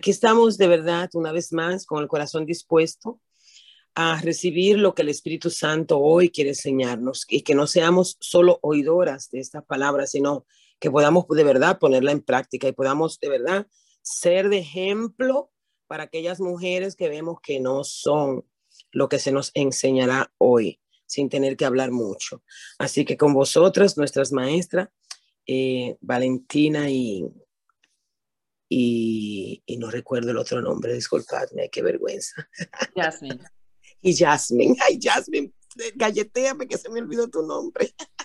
[0.00, 3.20] Aquí estamos de verdad, una vez más, con el corazón dispuesto
[3.94, 8.58] a recibir lo que el Espíritu Santo hoy quiere enseñarnos y que no seamos solo
[8.62, 10.46] oidoras de esta palabra, sino
[10.78, 13.66] que podamos de verdad ponerla en práctica y podamos de verdad
[14.00, 15.50] ser de ejemplo
[15.86, 18.46] para aquellas mujeres que vemos que no son
[18.92, 22.42] lo que se nos enseñará hoy, sin tener que hablar mucho.
[22.78, 24.88] Así que con vosotras, nuestras maestras,
[25.46, 27.26] eh, Valentina y,
[28.72, 32.48] y, y, no recuerdo el otro nombre, disculpadme, qué vergüenza.
[32.96, 33.44] Jasmine.
[34.00, 35.52] y Jasmine, ay Jasmine,
[35.96, 37.92] galleteame que se me olvidó tu nombre.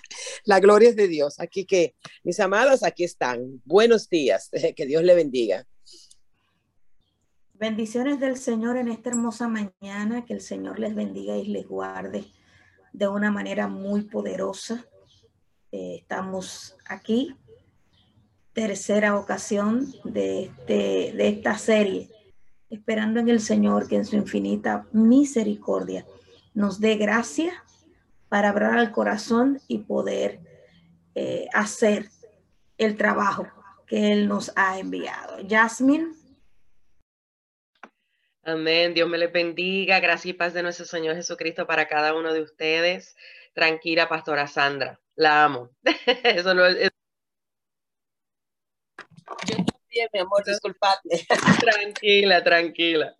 [0.45, 1.39] La gloria es de Dios.
[1.39, 3.61] Aquí que, mis amados, aquí están.
[3.65, 4.49] Buenos días.
[4.75, 5.65] Que Dios le bendiga.
[7.53, 10.25] Bendiciones del Señor en esta hermosa mañana.
[10.25, 12.25] Que el Señor les bendiga y les guarde
[12.93, 14.85] de una manera muy poderosa.
[15.71, 17.35] Eh, estamos aquí,
[18.55, 22.09] tercera ocasión de, este, de esta serie,
[22.69, 26.05] esperando en el Señor que en su infinita misericordia
[26.53, 27.51] nos dé gracia
[28.29, 30.39] para abrir el corazón y poder
[31.15, 32.09] eh, hacer
[32.77, 33.45] el trabajo
[33.87, 35.37] que Él nos ha enviado.
[35.47, 36.13] Jasmine.
[38.43, 38.93] Amén.
[38.93, 39.99] Dios me les bendiga.
[39.99, 43.17] Gracias y paz de nuestro Señor Jesucristo para cada uno de ustedes.
[43.53, 44.99] Tranquila, Pastora Sandra.
[45.15, 45.71] La amo.
[46.23, 46.94] Eso no es.
[49.47, 51.25] Yo también, mi amor, disculpadme.
[51.59, 53.15] tranquila, tranquila.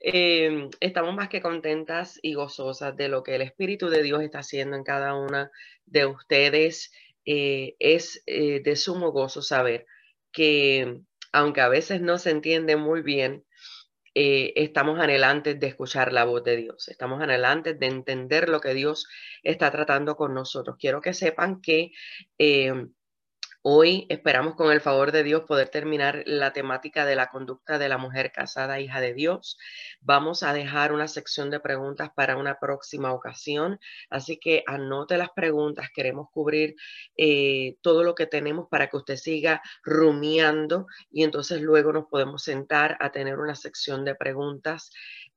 [0.00, 4.40] Eh, estamos más que contentas y gozosas de lo que el Espíritu de Dios está
[4.40, 5.50] haciendo en cada una
[5.86, 6.92] de ustedes.
[7.24, 9.86] Eh, es eh, de sumo gozo saber
[10.32, 13.44] que, aunque a veces no se entiende muy bien,
[14.20, 19.06] estamos anhelantes de escuchar la voz de Dios, estamos anhelantes de entender lo que Dios
[19.44, 20.76] está tratando con nosotros.
[20.76, 21.92] Quiero que sepan que
[23.70, 27.90] Hoy esperamos con el favor de Dios poder terminar la temática de la conducta de
[27.90, 29.58] la mujer casada, hija de Dios.
[30.00, 35.28] Vamos a dejar una sección de preguntas para una próxima ocasión, así que anote las
[35.36, 35.90] preguntas.
[35.94, 36.76] Queremos cubrir
[37.18, 42.42] eh, todo lo que tenemos para que usted siga rumiando y entonces luego nos podemos
[42.42, 44.90] sentar a tener una sección de preguntas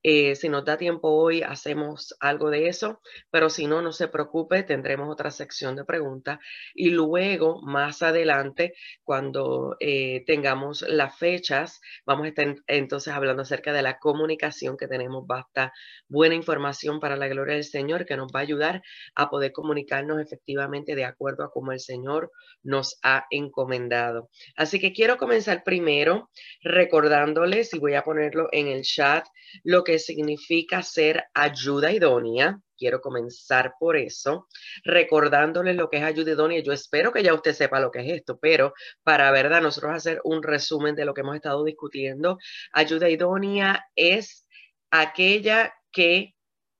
[0.04, 4.08] eh, si nos da tiempo hoy, hacemos algo de eso, pero si no, no se
[4.08, 6.40] preocupe, tendremos otra sección de preguntas.
[6.74, 8.74] Y luego, más adelante,
[9.04, 14.88] cuando eh, tengamos las fechas, vamos a estar entonces hablando acerca de la comunicación que
[14.88, 15.26] tenemos.
[15.28, 15.74] Basta
[16.08, 18.82] buena información para la gloria del Señor que nos va a ayudar
[19.16, 22.32] a poder comunicarnos efectivamente de acuerdo a como el Señor
[22.64, 24.30] nos ha encomendado.
[24.56, 26.30] Así que quiero comenzar primero
[26.64, 29.26] recordándoles, y voy a ponerlo en el chat,
[29.64, 32.60] lo que significa ser ayuda idónea.
[32.78, 34.48] Quiero comenzar por eso,
[34.84, 36.62] recordándoles lo que es ayuda idónea.
[36.64, 40.22] Yo espero que ya usted sepa lo que es esto, pero para verdad, nosotros hacer
[40.24, 42.38] un resumen de lo que hemos estado discutiendo.
[42.74, 44.48] Ayuda idónea es
[44.90, 46.36] aquella que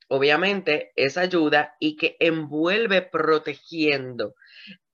[0.08, 4.36] obviamente es ayuda y que envuelve protegiendo.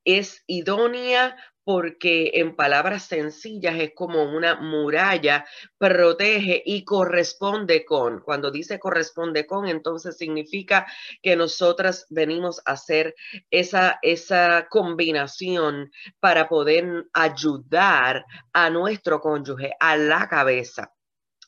[0.08, 1.36] Es idónea
[1.66, 5.46] porque en palabras sencillas es como una muralla,
[5.78, 8.22] protege y corresponde con.
[8.22, 10.88] Cuando dice corresponde con, entonces significa
[11.22, 13.16] que nosotras venimos a hacer
[13.52, 15.92] esa, esa combinación
[16.22, 20.97] para poder ayudar a nuestro cónyuge, a la cabeza.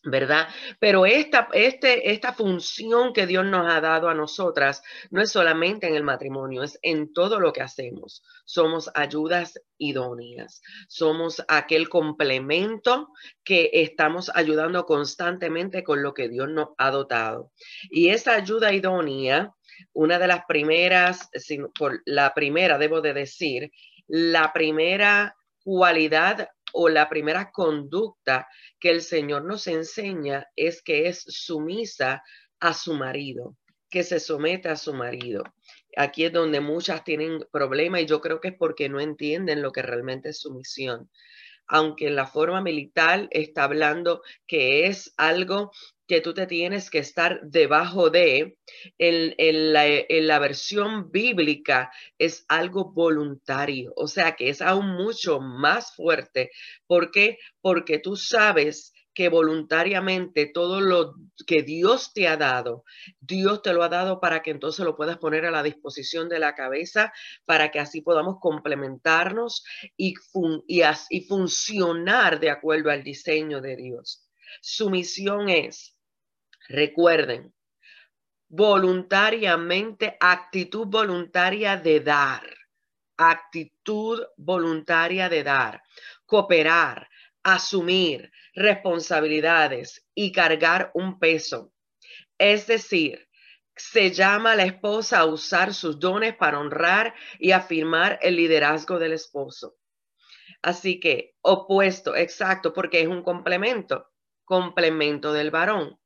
[0.03, 0.47] ¿Verdad?
[0.79, 5.87] Pero esta, este, esta función que Dios nos ha dado a nosotras no es solamente
[5.87, 8.23] en el matrimonio, es en todo lo que hacemos.
[8.45, 13.09] Somos ayudas idóneas, somos aquel complemento
[13.43, 17.51] que estamos ayudando constantemente con lo que Dios nos ha dotado.
[17.89, 19.53] Y esa ayuda idónea,
[19.93, 21.29] una de las primeras,
[21.77, 23.71] por la primera debo de decir,
[24.07, 28.47] la primera cualidad o la primera conducta
[28.80, 32.24] que el Señor nos enseña es que es sumisa
[32.59, 33.55] a su marido,
[33.90, 35.43] que se somete a su marido.
[35.97, 39.72] Aquí es donde muchas tienen problema y yo creo que es porque no entienden lo
[39.72, 41.09] que realmente es sumisión.
[41.67, 45.72] Aunque en la forma militar está hablando que es algo
[46.09, 48.58] que tú te tienes que estar debajo de,
[48.97, 55.40] en, la, en, la, versión bíblica es algo voluntario, o sea que es aún mucho
[55.40, 56.50] más fuerte.
[56.88, 57.38] ¿Por qué?
[57.61, 61.14] Porque tú sabes que voluntariamente todo lo
[61.46, 62.85] que Dios te ha dado,
[63.20, 66.40] Dios te lo ha dado para que entonces lo puedas poner a la disposición de
[66.40, 67.14] la cabeza,
[67.46, 69.64] para que así podamos complementarnos
[69.96, 70.16] y,
[70.67, 70.82] y,
[71.12, 74.26] y funcionar de acuerdo al diseño de Dios.
[74.62, 75.98] Su misión es
[76.69, 77.51] Recuerden,
[78.47, 82.43] voluntariamente, actitud voluntaria de dar,
[83.17, 85.81] actitud voluntaria de dar,
[86.27, 87.09] cooperar,
[87.41, 91.73] asumir responsabilidades y cargar un peso.
[92.37, 93.27] Es decir,
[93.75, 98.99] se llama a la esposa a usar sus dones para honrar y afirmar el liderazgo
[98.99, 99.75] del esposo.
[100.61, 104.11] Así que opuesto, exacto, porque es un complemento,
[104.45, 105.98] complemento del varón.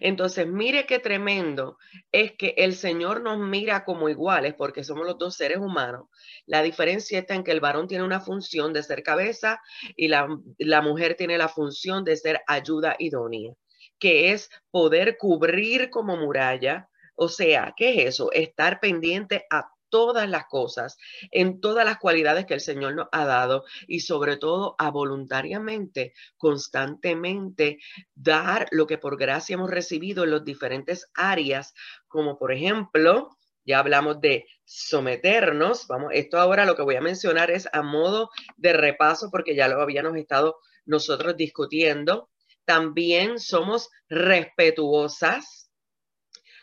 [0.00, 1.78] Entonces, mire qué tremendo
[2.12, 6.08] es que el Señor nos mira como iguales porque somos los dos seres humanos.
[6.46, 9.60] La diferencia está en que el varón tiene una función de ser cabeza
[9.96, 13.54] y la, la mujer tiene la función de ser ayuda idónea,
[13.98, 16.88] que es poder cubrir como muralla.
[17.14, 18.30] O sea, ¿qué es eso?
[18.32, 20.98] Estar pendiente a todas las cosas,
[21.30, 26.14] en todas las cualidades que el Señor nos ha dado y sobre todo a voluntariamente,
[26.36, 27.78] constantemente
[28.14, 31.74] dar lo que por gracia hemos recibido en las diferentes áreas,
[32.06, 37.50] como por ejemplo, ya hablamos de someternos, vamos, esto ahora lo que voy a mencionar
[37.50, 40.56] es a modo de repaso porque ya lo habíamos estado
[40.86, 42.30] nosotros discutiendo.
[42.64, 45.70] También somos respetuosas,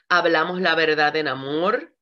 [0.10, 1.95] hablamos la verdad en amor,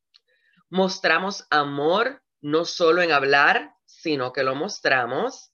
[0.74, 5.52] mostramos amor no solo en hablar, sino que lo mostramos.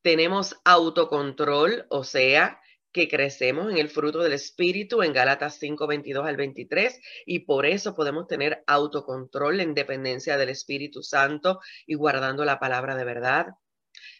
[0.00, 2.58] Tenemos autocontrol, o sea,
[2.90, 7.66] que crecemos en el fruto del Espíritu en Gálatas 5, 22 al 23, y por
[7.66, 13.48] eso podemos tener autocontrol en dependencia del Espíritu Santo y guardando la palabra de verdad.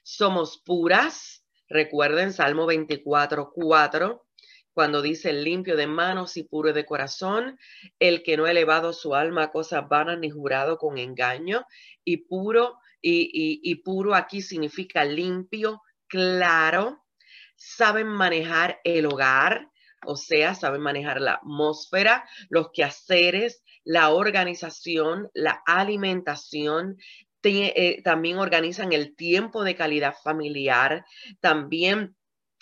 [0.03, 4.27] Somos puras, recuerden Salmo 24, 4,
[4.75, 7.59] cuando dice limpio de manos y puro de corazón,
[8.01, 11.65] el que no ha elevado su alma a cosas vanas ni jurado con engaño,
[12.05, 17.05] y puro, y, puro aquí significa limpio, claro,
[17.57, 19.71] saben manejar el hogar,
[20.07, 26.97] o sea, saben manejar la atmósfera, los quehaceres, la organización, la alimentación,
[27.45, 31.05] eh, también organizan el tiempo de calidad familiar,
[31.41, 32.17] también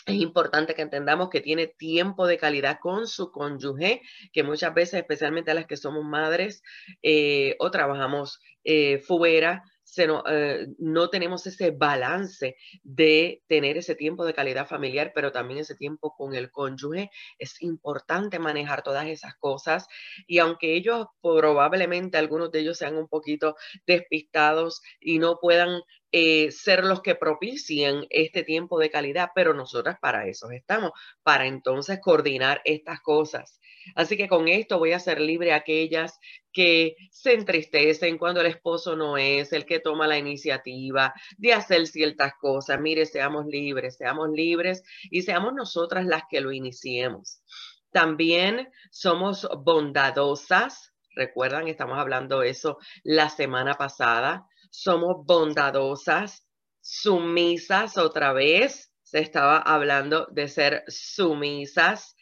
[0.07, 4.03] es importante que entendamos que tiene tiempo de calidad con su cónyuge,
[4.33, 6.63] que muchas veces, especialmente a las que somos madres
[7.03, 9.63] eh, o trabajamos eh, fuera,
[10.07, 15.61] no, eh, no, tenemos ese balance de tener ese tiempo de calidad familiar, pero también
[15.61, 17.11] ese tiempo con el cónyuge.
[17.39, 19.87] Es importante manejar todas esas cosas
[20.27, 23.57] y aunque ellos probablemente algunos de ellos sean un poquito
[23.87, 25.83] despistados y no puedan
[26.13, 30.93] eh, ser los que propicien este tiempo de calidad, pero nosotras para eso estamos,
[31.23, 33.59] para entonces coordinar estas cosas.
[33.95, 36.19] Así que con esto voy a ser libre aquellas
[36.53, 41.87] que se entristecen cuando el esposo no es el que toma la iniciativa de hacer
[41.87, 42.81] ciertas cosas.
[42.81, 47.43] Mire, seamos libres, seamos libres y seamos nosotras las que lo iniciemos.
[47.91, 50.93] También somos bondadosas.
[51.15, 54.47] Recuerdan, estamos hablando eso la semana pasada.
[54.75, 56.49] Somos bondadosas,
[56.81, 58.91] sumisas otra vez.
[59.03, 62.17] Se estaba hablando de ser sumisas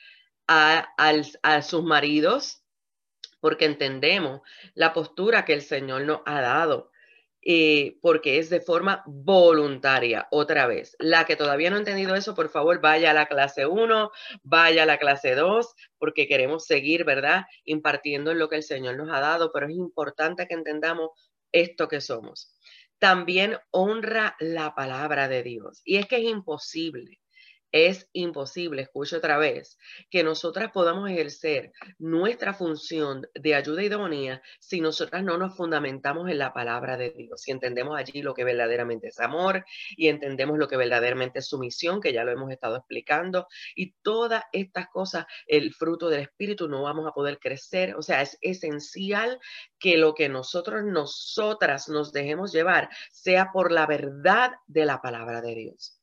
[0.49, 2.65] a, sus maridos,
[3.39, 4.41] porque entendemos
[4.75, 6.91] la postura que el Señor nos ha dado.
[7.43, 10.97] Eh, porque es de forma voluntaria, otra vez.
[10.99, 14.11] La que todavía no ha entendido eso, por favor, vaya a la clase 1,
[14.43, 17.45] vaya a la clase 2, porque queremos seguir, ¿verdad?
[17.65, 21.11] Impartiendo en lo que el Señor nos ha dado, pero es importante que entendamos
[21.53, 22.55] esto que somos.
[22.99, 25.81] También honra la palabra de Dios.
[25.85, 27.20] Y es que es imposible
[27.73, 29.79] es imposible, escucho otra vez,
[30.11, 36.39] que nosotras podamos ejercer nuestra función de ayuda idónea si nosotras no nos fundamentamos en
[36.39, 39.65] la palabra de Dios, si entendemos allí lo que verdaderamente es amor
[39.97, 44.45] y entendemos lo que verdaderamente es sumisión, que ya lo hemos estado explicando, y todas
[44.53, 47.95] estas cosas, el fruto del Espíritu, no vamos a poder crecer.
[47.97, 49.39] O sea, es esencial
[49.79, 55.41] que lo que nosotros, nosotras nos dejemos llevar sea por la verdad de la palabra
[55.41, 56.00] de Dios.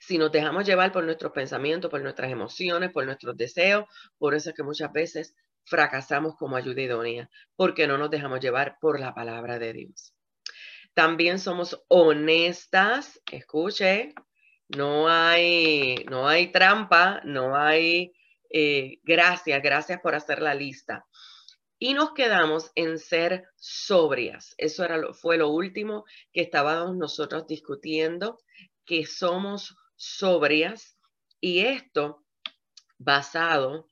[0.00, 3.84] Si nos dejamos llevar por nuestros pensamientos, por nuestras emociones, por nuestros deseos,
[4.18, 8.78] por eso es que muchas veces fracasamos como ayuda idónea, porque no nos dejamos llevar
[8.80, 10.14] por la palabra de Dios.
[10.94, 14.14] También somos honestas, escuche,
[14.68, 18.12] no hay, no hay trampa, no hay
[18.50, 21.06] eh, gracias, gracias por hacer la lista.
[21.78, 24.54] Y nos quedamos en ser sobrias.
[24.56, 28.38] Eso era lo, fue lo último que estábamos nosotros discutiendo
[28.86, 30.98] que somos sobrias
[31.40, 32.24] y esto
[32.98, 33.90] basado,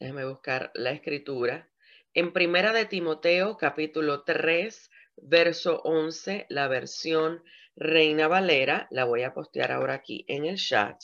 [0.00, 1.70] déjame buscar la escritura,
[2.14, 7.44] en Primera de Timoteo capítulo 3, verso 11, la versión
[7.76, 11.00] Reina Valera, la voy a postear ahora aquí en el chat.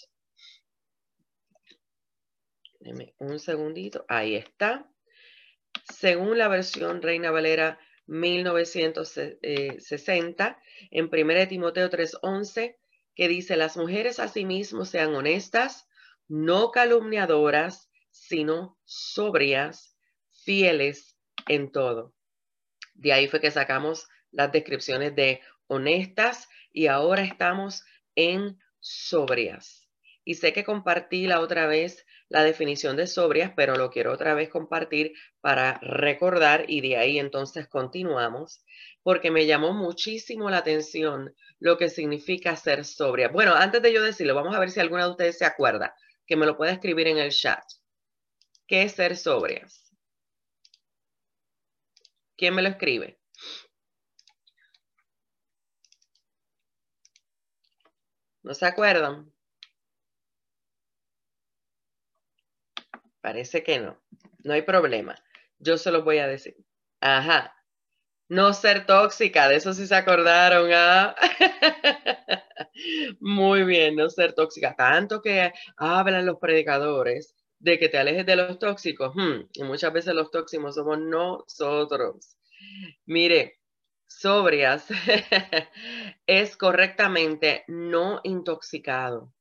[2.80, 4.90] Deme un segundito, ahí está.
[5.84, 12.76] Según la versión Reina Valera 1960, en 1 Timoteo 3:11,
[13.14, 15.88] que dice, las mujeres asimismo sean honestas,
[16.28, 19.96] no calumniadoras, sino sobrias,
[20.44, 21.16] fieles
[21.48, 22.14] en todo.
[22.94, 27.84] De ahí fue que sacamos las descripciones de honestas y ahora estamos
[28.14, 29.88] en sobrias.
[30.24, 34.34] Y sé que compartí la otra vez la definición de sobrias, pero lo quiero otra
[34.34, 38.64] vez compartir para recordar y de ahí entonces continuamos,
[39.04, 43.28] porque me llamó muchísimo la atención lo que significa ser sobria.
[43.28, 45.94] Bueno, antes de yo decirlo, vamos a ver si alguna de ustedes se acuerda,
[46.26, 47.62] que me lo pueda escribir en el chat.
[48.66, 49.92] ¿Qué es ser sobrias?
[52.36, 53.20] ¿Quién me lo escribe?
[58.42, 59.33] ¿No se acuerdan?
[63.24, 63.98] Parece que no.
[64.42, 65.14] No hay problema.
[65.58, 66.58] Yo se lo voy a decir.
[67.00, 67.56] Ajá.
[68.28, 70.70] No ser tóxica, de eso sí se acordaron.
[70.74, 71.16] ¿ah?
[73.20, 74.76] Muy bien, no ser tóxica.
[74.76, 79.14] Tanto que hablan los predicadores de que te alejes de los tóxicos.
[79.14, 82.36] Hmm, y muchas veces los tóxicos somos nosotros.
[83.06, 83.58] Mire,
[84.06, 84.86] sobrias
[86.26, 89.33] es correctamente no intoxicado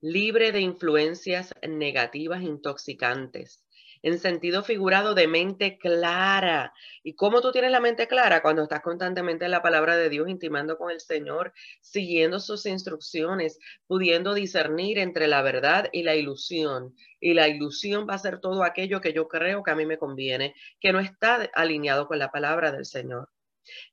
[0.00, 3.64] libre de influencias negativas intoxicantes,
[4.02, 6.72] en sentido figurado de mente clara.
[7.02, 8.40] ¿Y cómo tú tienes la mente clara?
[8.40, 11.52] Cuando estás constantemente en la palabra de Dios, intimando con el Señor,
[11.82, 16.94] siguiendo sus instrucciones, pudiendo discernir entre la verdad y la ilusión.
[17.20, 19.98] Y la ilusión va a ser todo aquello que yo creo que a mí me
[19.98, 23.28] conviene, que no está alineado con la palabra del Señor.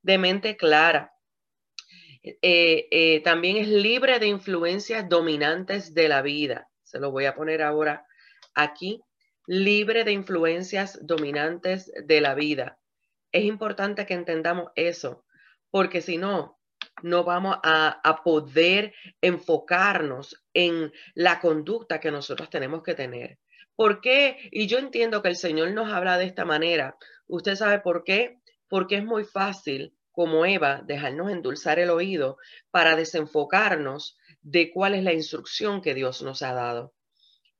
[0.02, 1.17] De mente clara,
[2.42, 6.70] eh, eh, también es libre de influencias dominantes de la vida.
[6.84, 8.06] Se lo voy a poner ahora
[8.54, 9.02] aquí.
[9.46, 12.80] Libre de influencias dominantes de la vida.
[13.32, 15.26] Es importante que entendamos eso,
[15.70, 16.60] porque si no,
[17.04, 23.40] no vamos a, a, poder enfocarnos en la conducta que nosotros tenemos que tener.
[23.76, 24.50] ¿Por qué?
[24.52, 26.98] Y yo entiendo que el Señor nos habla de esta manera.
[27.28, 28.40] ¿Usted sabe por qué?
[28.68, 32.38] Porque es muy fácil como Eva, dejarnos endulzar el oído
[32.72, 36.96] para desenfocarnos de cuál es la instrucción que Dios nos ha dado.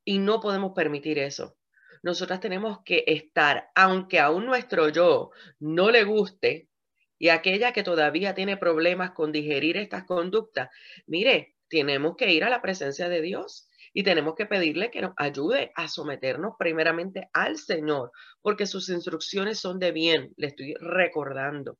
[0.04, 1.56] Y no podemos permitir eso.
[2.02, 6.68] Nosotras tenemos que estar, aunque a un nuestro yo no le guste,
[7.16, 10.68] y aquella que todavía tiene problemas con digerir estas conductas,
[11.06, 15.12] mire, tenemos que ir a la presencia de Dios y tenemos que pedirle que nos
[15.16, 18.10] ayude a someternos primeramente al Señor,
[18.42, 21.78] porque sus instrucciones son de bien, le estoy recordando.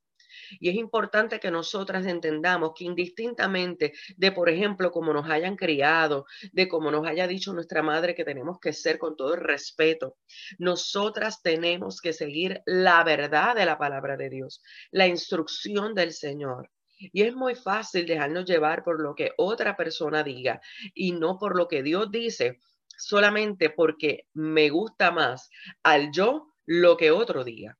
[0.59, 6.25] Y es importante que nosotras entendamos que indistintamente de, por ejemplo, cómo nos hayan criado,
[6.51, 10.17] de cómo nos haya dicho nuestra madre que tenemos que ser con todo el respeto,
[10.57, 16.69] nosotras tenemos que seguir la verdad de la palabra de Dios, la instrucción del Señor.
[16.99, 20.61] Y es muy fácil dejarnos llevar por lo que otra persona diga
[20.93, 22.59] y no por lo que Dios dice,
[22.97, 25.49] solamente porque me gusta más
[25.81, 27.77] al yo lo que otro diga.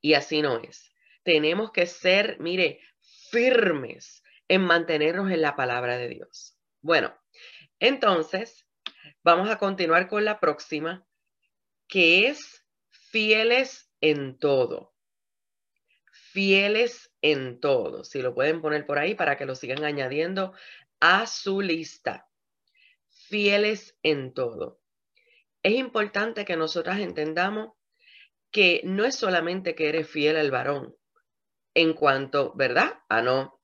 [0.00, 0.90] Y así no es
[1.26, 2.80] tenemos que ser, mire,
[3.32, 6.56] firmes en mantenernos en la palabra de Dios.
[6.80, 7.12] Bueno,
[7.80, 8.68] entonces
[9.24, 11.04] vamos a continuar con la próxima,
[11.88, 12.64] que es
[13.10, 14.94] fieles en todo.
[16.12, 18.04] Fieles en todo.
[18.04, 20.52] Si lo pueden poner por ahí para que lo sigan añadiendo
[21.00, 22.28] a su lista.
[23.08, 24.80] Fieles en todo.
[25.64, 27.72] Es importante que nosotras entendamos
[28.52, 30.94] que no es solamente que eres fiel al varón,
[31.76, 32.94] en cuanto, ¿verdad?
[33.10, 33.60] A no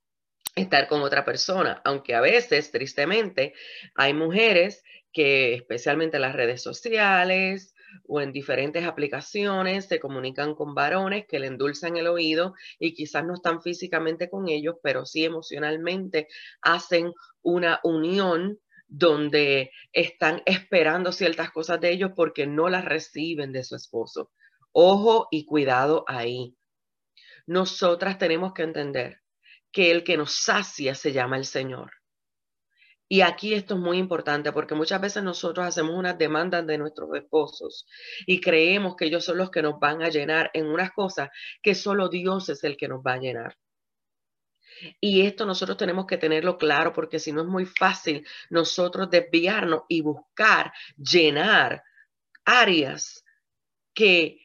[0.55, 3.55] estar con otra persona, aunque a veces, tristemente,
[3.95, 7.73] hay mujeres que especialmente en las redes sociales
[8.07, 13.25] o en diferentes aplicaciones se comunican con varones que le endulzan el oído y quizás
[13.25, 16.27] no están físicamente con ellos, pero sí emocionalmente
[16.61, 23.63] hacen una unión donde están esperando ciertas cosas de ellos porque no las reciben de
[23.63, 24.31] su esposo.
[24.71, 26.55] Ojo y cuidado ahí
[27.45, 29.21] nosotras tenemos que entender
[29.71, 31.91] que el que nos sacia se llama el Señor.
[33.09, 37.09] Y aquí esto es muy importante porque muchas veces nosotros hacemos unas demandas de nuestros
[37.15, 37.85] esposos
[38.25, 41.29] y creemos que ellos son los que nos van a llenar en unas cosas
[41.61, 43.57] que solo Dios es el que nos va a llenar.
[44.99, 49.83] Y esto nosotros tenemos que tenerlo claro porque si no es muy fácil nosotros desviarnos
[49.87, 51.83] y buscar llenar
[52.45, 53.23] áreas
[53.93, 54.42] que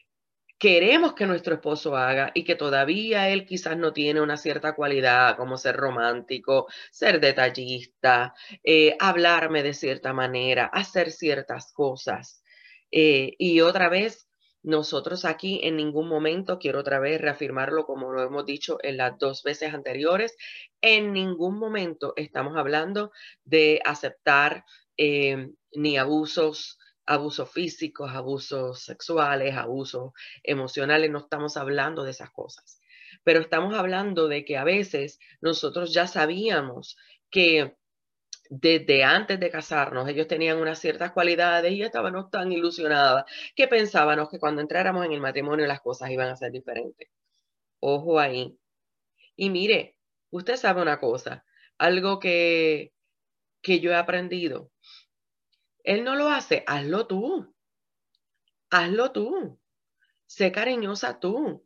[0.59, 5.37] queremos que nuestro esposo haga y que todavía él quizás no tiene una cierta cualidad
[5.37, 12.43] como ser romántico, ser detallista, eh, hablarme de cierta manera, hacer ciertas cosas.
[12.91, 14.25] Eh, y otra vez,
[14.61, 19.17] Nosotros aquí en ningún momento, quiero otra vez reafirmarlo como lo hemos dicho en las
[19.17, 20.35] dos veces anteriores,
[20.81, 23.11] en ningún momento estamos hablando
[23.45, 24.65] de aceptar
[24.97, 26.78] eh, ni abusos,
[27.09, 30.13] abusos físicos, abusos sexuales, abusos
[30.43, 32.79] emocionales, no estamos hablando de esas cosas.
[33.23, 36.97] Pero estamos hablando de que a veces nosotros ya sabíamos
[37.31, 37.75] que
[38.49, 43.25] desde antes de casarnos, ellos tenían unas ciertas cualidades y estábamos tan ilusionadas
[43.55, 47.09] que pensábamos que cuando entráramos en el matrimonio las cosas iban a ser diferentes.
[47.79, 48.55] Ojo ahí.
[49.35, 49.97] Y mire,
[50.31, 51.45] usted sabe una cosa,
[51.79, 52.93] algo que,
[53.61, 54.71] que yo he aprendido.
[55.89, 57.51] Él no lo hace, hazlo tú.
[58.69, 59.59] Hazlo tú.
[60.27, 61.65] Sé cariñosa tú.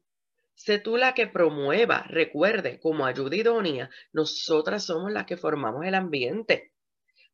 [0.56, 2.06] Sé tú la que promueva.
[2.08, 6.72] Recuerde, como ayuda idónea, nosotras somos las que formamos el ambiente.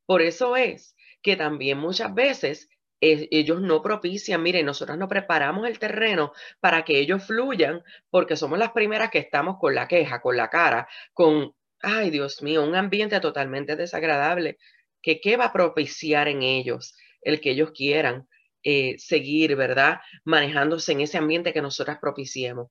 [0.07, 2.69] Por eso es que también muchas veces
[3.01, 8.35] eh, ellos no propician, miren, nosotros no preparamos el terreno para que ellos fluyan porque
[8.35, 11.53] somos las primeras que estamos con la queja, con la cara, con,
[11.83, 14.57] ay Dios mío, un ambiente totalmente desagradable,
[15.01, 18.27] que qué va a propiciar en ellos el que ellos quieran
[18.63, 19.99] eh, seguir, ¿verdad?
[20.25, 22.67] Manejándose en ese ambiente que nosotras propiciemos.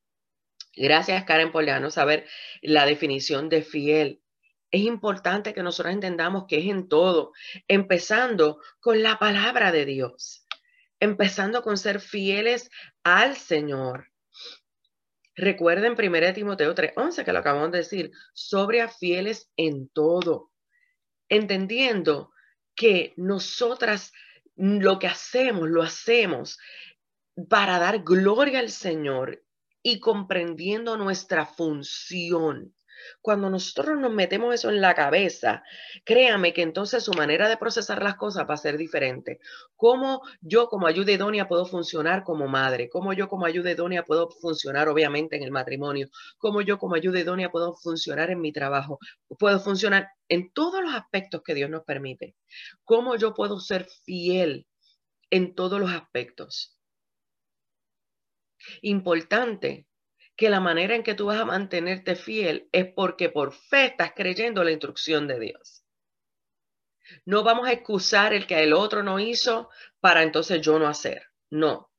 [0.74, 2.26] Gracias, Karen, por dejarnos saber
[2.62, 4.20] la definición de fiel
[4.70, 7.32] es importante que nosotros entendamos que es en todo,
[7.68, 10.46] empezando con la palabra de Dios,
[11.00, 12.70] empezando con ser fieles
[13.02, 14.08] al Señor.
[15.34, 20.50] Recuerden 1 Timoteo 3:11 que lo acabamos de decir, sobre fieles en todo,
[21.28, 22.32] entendiendo
[22.74, 24.12] que nosotras
[24.56, 26.58] lo que hacemos, lo hacemos
[27.48, 29.44] para dar gloria al Señor
[29.82, 32.74] y comprendiendo nuestra función.
[33.20, 35.62] Cuando nosotros nos metemos eso en la cabeza,
[36.04, 39.40] créame que entonces su manera de procesar las cosas va a ser diferente.
[39.76, 42.88] ¿Cómo yo como ayuda idónea puedo funcionar como madre?
[42.88, 46.08] ¿Cómo yo como ayuda idónea puedo funcionar obviamente en el matrimonio?
[46.38, 48.98] ¿Cómo yo como ayuda idónea puedo funcionar en mi trabajo?
[49.38, 52.36] Puedo funcionar en todos los aspectos que Dios nos permite.
[52.84, 54.66] ¿Cómo yo puedo ser fiel
[55.30, 56.78] en todos los aspectos?
[58.82, 59.87] Importante
[60.38, 64.12] que la manera en que tú vas a mantenerte fiel es porque por fe estás
[64.14, 65.84] creyendo la instrucción de Dios.
[67.24, 71.24] No vamos a excusar el que el otro no hizo para entonces yo no hacer.
[71.50, 71.90] No.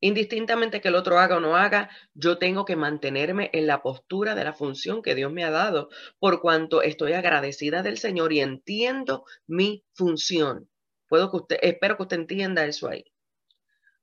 [0.00, 4.34] Indistintamente que el otro haga o no haga, yo tengo que mantenerme en la postura
[4.34, 8.40] de la función que Dios me ha dado, por cuanto estoy agradecida del Señor y
[8.40, 10.68] entiendo mi función.
[11.06, 13.04] Puedo que usted, espero que usted entienda eso ahí.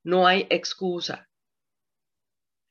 [0.02, 1.28] No hay excusa.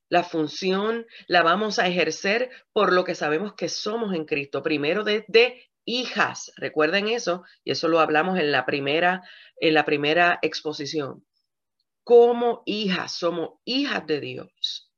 [0.10, 4.62] La función la vamos a ejercer por lo que sabemos que somos en Cristo.
[4.62, 9.24] Primero desde hijas, recuerden eso, y eso lo hablamos en la primera,
[9.58, 11.26] en la primera exposición.
[12.04, 14.92] Como hijas, somos hijas de Dios.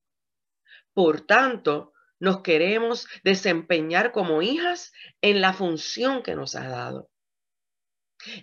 [0.93, 4.91] Por tanto, nos queremos desempeñar como hijas
[5.21, 7.09] en la función que nos ha dado.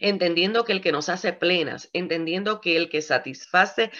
[0.01, 3.91] Entendiendo que el que nos hace plenas, entendiendo que el que satisface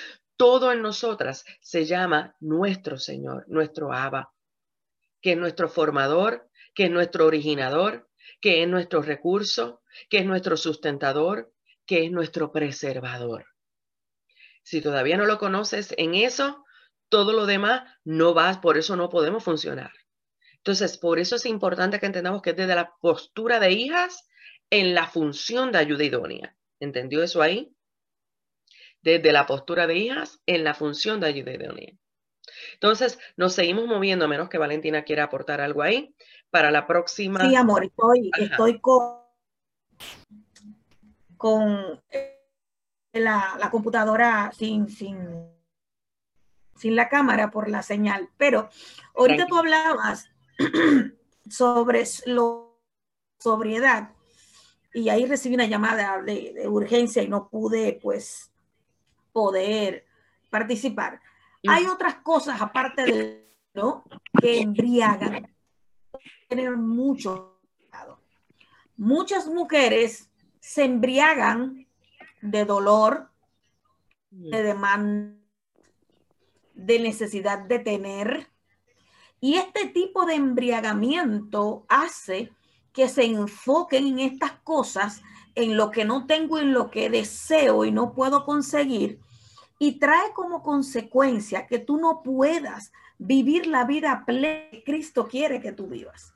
[0.43, 4.35] todo en nosotras se llama nuestro Señor, nuestro Abba,
[5.21, 10.57] que es nuestro formador, que es nuestro originador, que es nuestro recurso, que es nuestro
[10.57, 11.55] sustentador,
[11.87, 13.47] que es nuestro preservador.
[14.65, 16.65] Si todavía no lo conoces en eso,
[17.09, 19.93] todo lo demás no va, por eso no podemos funcionar.
[20.57, 24.29] Entonces, por eso es importante que entendamos que es desde la postura de hijas
[24.71, 26.57] en la función de ayuda idónea.
[26.81, 27.73] ¿Entendió eso ahí?
[29.03, 31.53] Desde la postura de hijas en la función de ayuda.
[32.75, 36.15] Entonces, nos seguimos moviendo, a menos que Valentina quiera aportar algo ahí.
[36.51, 37.49] Para la próxima.
[37.49, 39.23] Sí, amor, estoy, estoy con,
[41.39, 42.39] con eh,
[43.15, 45.49] la, computadora sin, sin,
[46.77, 48.29] sin la cámara por la señal.
[48.37, 48.69] Pero
[49.15, 50.29] ahorita tú hablabas
[51.49, 52.79] sobre lo,
[53.39, 54.11] sobriedad
[54.93, 58.52] y ahí recibí una llamada de, de urgencia y no pude, pues,
[59.33, 60.07] poder
[60.51, 61.21] participar.
[61.67, 64.05] Hay otras cosas aparte de ¿no?
[64.41, 65.55] que embriagan.
[66.49, 67.53] Tener mucho
[68.97, 71.89] Muchas mujeres se embriagan
[72.41, 73.31] de dolor,
[74.31, 75.37] de demanda,
[76.75, 78.49] de necesidad de tener.
[79.41, 82.53] Y este tipo de embriagamiento hace
[82.93, 85.23] que se enfoquen en estas cosas
[85.55, 89.21] en lo que no tengo, en lo que deseo y no puedo conseguir,
[89.79, 95.61] y trae como consecuencia que tú no puedas vivir la vida plena que Cristo quiere
[95.61, 96.35] que tú vivas.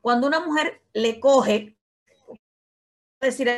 [0.00, 1.76] Cuando una mujer le coge,
[3.20, 3.50] decir,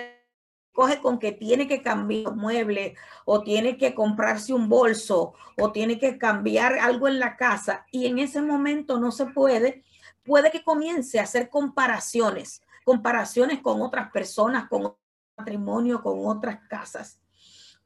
[0.72, 5.98] coge con que tiene que cambiar muebles o tiene que comprarse un bolso o tiene
[5.98, 9.82] que cambiar algo en la casa y en ese momento no se puede,
[10.26, 14.94] puede que comience a hacer comparaciones, comparaciones con otras personas, con
[15.36, 17.20] matrimonio, con otras casas.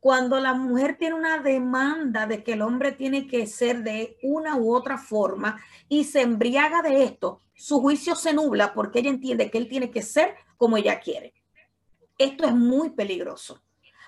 [0.01, 4.57] Cuando la mujer tiene una demanda de que el hombre tiene que ser de una
[4.57, 9.51] u otra forma y se embriaga de esto, su juicio se nubla porque ella entiende
[9.51, 11.35] que él tiene que ser como ella quiere.
[12.17, 13.63] Esto es muy peligroso,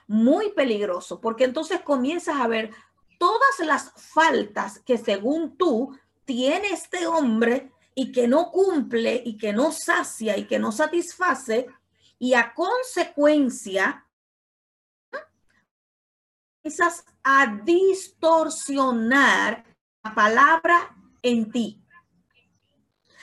[0.07, 2.71] muy peligroso, porque entonces comienzas a ver
[3.19, 9.53] todas las faltas que según tú tiene este hombre y que no cumple y que
[9.53, 11.67] no sacia y que no satisface
[12.19, 14.07] y a consecuencia
[16.63, 19.65] comienzas a distorsionar
[20.05, 21.83] la palabra en ti.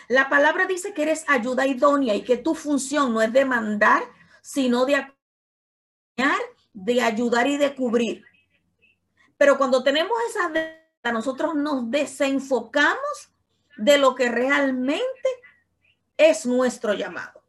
[0.10, 4.04] La palabra dice que eres ayuda idónea y que tu función no es de mandar,
[4.42, 6.42] sino de acompañar,
[6.74, 8.26] de ayudar y de cubrir.
[9.38, 13.29] Pero cuando tenemos esa nosotros nos desenfocamos
[13.80, 15.30] de lo que realmente
[16.18, 17.42] es nuestro llamado.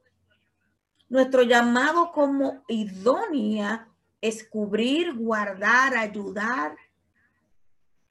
[1.08, 3.88] Nuestro llamado como idónea
[4.20, 6.76] es cubrir, guardar, ayudar.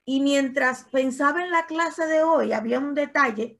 [0.04, 3.58] Y mientras pensaba en la clase de hoy, había un detalle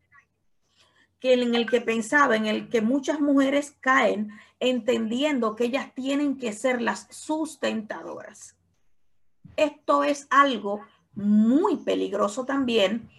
[1.21, 6.37] que en el que pensaba, en el que muchas mujeres caen entendiendo que ellas tienen
[6.37, 8.57] que ser las sustentadoras.
[9.57, 10.83] Esto es algo
[11.15, 13.11] muy peligroso también,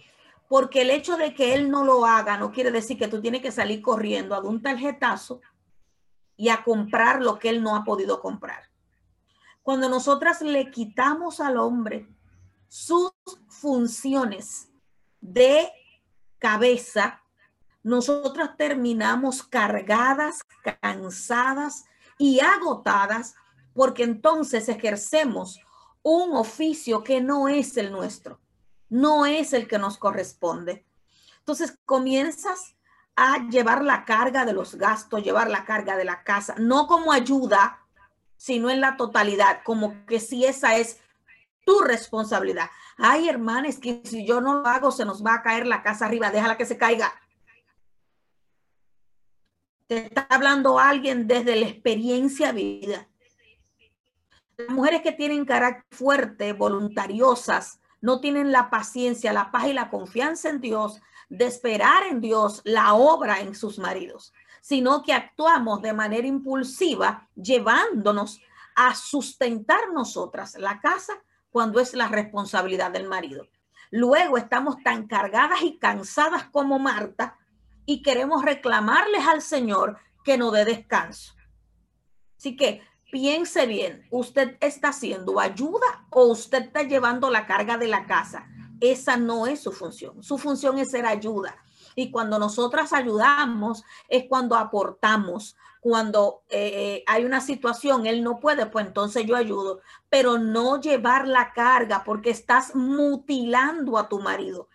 [0.52, 3.40] porque el hecho de que él no lo haga no quiere decir que tú tienes
[3.40, 5.40] que salir corriendo a un tarjetazo
[6.36, 8.68] y a comprar lo que él no ha podido comprar.
[9.62, 12.06] Cuando nosotras le quitamos al hombre
[12.68, 13.12] sus
[13.48, 14.68] funciones
[15.22, 15.70] de
[16.38, 17.22] cabeza,
[17.82, 20.40] nosotras terminamos cargadas,
[20.82, 21.86] cansadas
[22.18, 23.36] y agotadas
[23.72, 25.60] porque entonces ejercemos
[26.02, 28.41] un oficio que no es el nuestro,
[28.92, 30.84] no es el que nos corresponde.
[31.38, 32.76] Entonces comienzas
[33.16, 37.10] a llevar la carga de los gastos, llevar la carga de la casa, no como
[37.10, 37.80] ayuda,
[38.36, 41.00] sino en la totalidad, como que si esa es
[41.64, 42.68] tu responsabilidad.
[42.98, 46.04] Ay, hermanas, que si yo no lo hago, se nos va a caer la casa
[46.04, 47.14] arriba, déjala que se caiga.
[49.86, 53.08] Te está hablando alguien desde la experiencia vida.
[54.58, 59.88] Las mujeres que tienen carácter fuerte, voluntariosas, no tienen la paciencia, la paz y la
[59.88, 65.80] confianza en Dios de esperar en Dios la obra en sus maridos, sino que actuamos
[65.80, 68.42] de manera impulsiva, llevándonos
[68.74, 71.14] a sustentar nosotras la casa
[71.50, 73.46] cuando es la responsabilidad del marido.
[73.90, 77.38] Luego estamos tan cargadas y cansadas como Marta
[77.86, 81.34] y queremos reclamarles al Señor que no dé descanso.
[82.36, 87.86] Así que piense bien, ¿usted está haciendo ayuda o usted está llevando la carga de
[87.86, 88.48] la casa?
[88.80, 90.22] Esa no es su función.
[90.22, 91.54] Su función es ser ayuda.
[91.94, 98.64] Y cuando nosotras ayudamos es cuando aportamos, cuando eh, hay una situación, él no puede,
[98.64, 104.70] pues entonces yo ayudo, pero no llevar la carga porque estás mutilando a tu marido.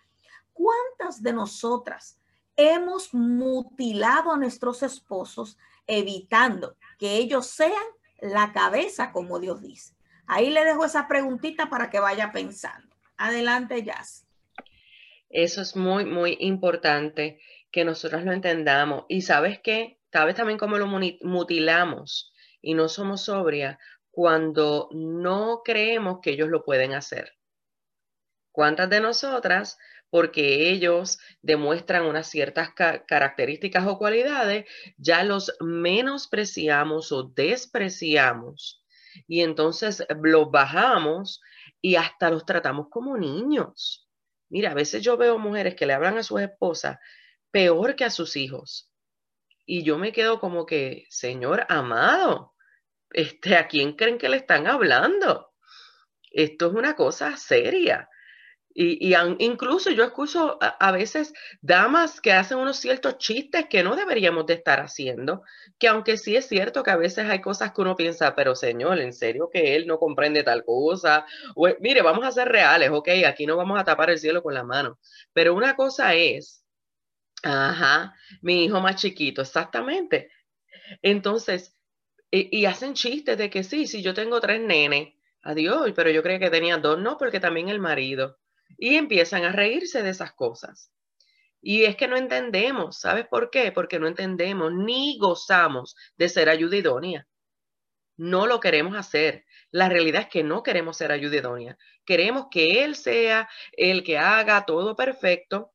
[0.52, 2.20] ¿Cuántas de nosotras
[2.54, 9.94] hemos mutilado a nuestros esposos evitando que ellos sean la cabeza, como Dios dice.
[10.26, 12.94] Ahí le dejo esa preguntita para que vaya pensando.
[13.16, 14.26] Adelante, Jazz.
[15.30, 19.04] Eso es muy, muy importante que nosotros lo entendamos.
[19.08, 23.78] Y sabes qué, sabes también cómo lo mutilamos y no somos sobria
[24.10, 27.34] cuando no creemos que ellos lo pueden hacer.
[28.52, 29.78] ¿Cuántas de nosotras
[30.10, 34.64] porque ellos demuestran unas ciertas características o cualidades,
[34.96, 38.82] ya los menospreciamos o despreciamos
[39.26, 41.40] y entonces los bajamos
[41.80, 44.08] y hasta los tratamos como niños.
[44.48, 46.98] Mira, a veces yo veo mujeres que le hablan a sus esposas
[47.50, 48.90] peor que a sus hijos.
[49.66, 52.54] Y yo me quedo como que, Señor amado,
[53.10, 55.52] este, ¿a quién creen que le están hablando?
[56.30, 58.08] Esto es una cosa seria.
[58.80, 64.46] Y, incluso yo escucho a, veces damas que hacen unos ciertos chistes que no deberíamos
[64.46, 65.42] de estar haciendo,
[65.80, 69.00] que aunque sí es cierto que a veces hay cosas que uno piensa, pero señor,
[69.00, 71.26] ¿en serio que él no comprende tal cosa?
[71.56, 74.54] O, mire, vamos a ser reales, ok, aquí no vamos a tapar el cielo con
[74.54, 75.00] la mano.
[75.32, 76.64] Pero una cosa es,
[77.42, 80.30] ajá, mi hijo más chiquito, exactamente.
[81.02, 81.76] Entonces,
[82.30, 86.22] y, y hacen chistes de que sí, si yo tengo tres nenes, adiós, pero yo
[86.22, 88.38] creía que tenía dos, no, porque también el marido
[88.76, 90.92] y empiezan a reírse de esas cosas.
[91.60, 93.72] Y es que no entendemos, ¿sabes por qué?
[93.72, 97.26] Porque no entendemos ni gozamos de ser ayuda idónea.
[98.16, 99.44] no lo queremos hacer.
[99.70, 101.78] La realidad es que no queremos ser ayuda idónea.
[102.04, 105.72] Queremos que Él sea el que haga todo perfecto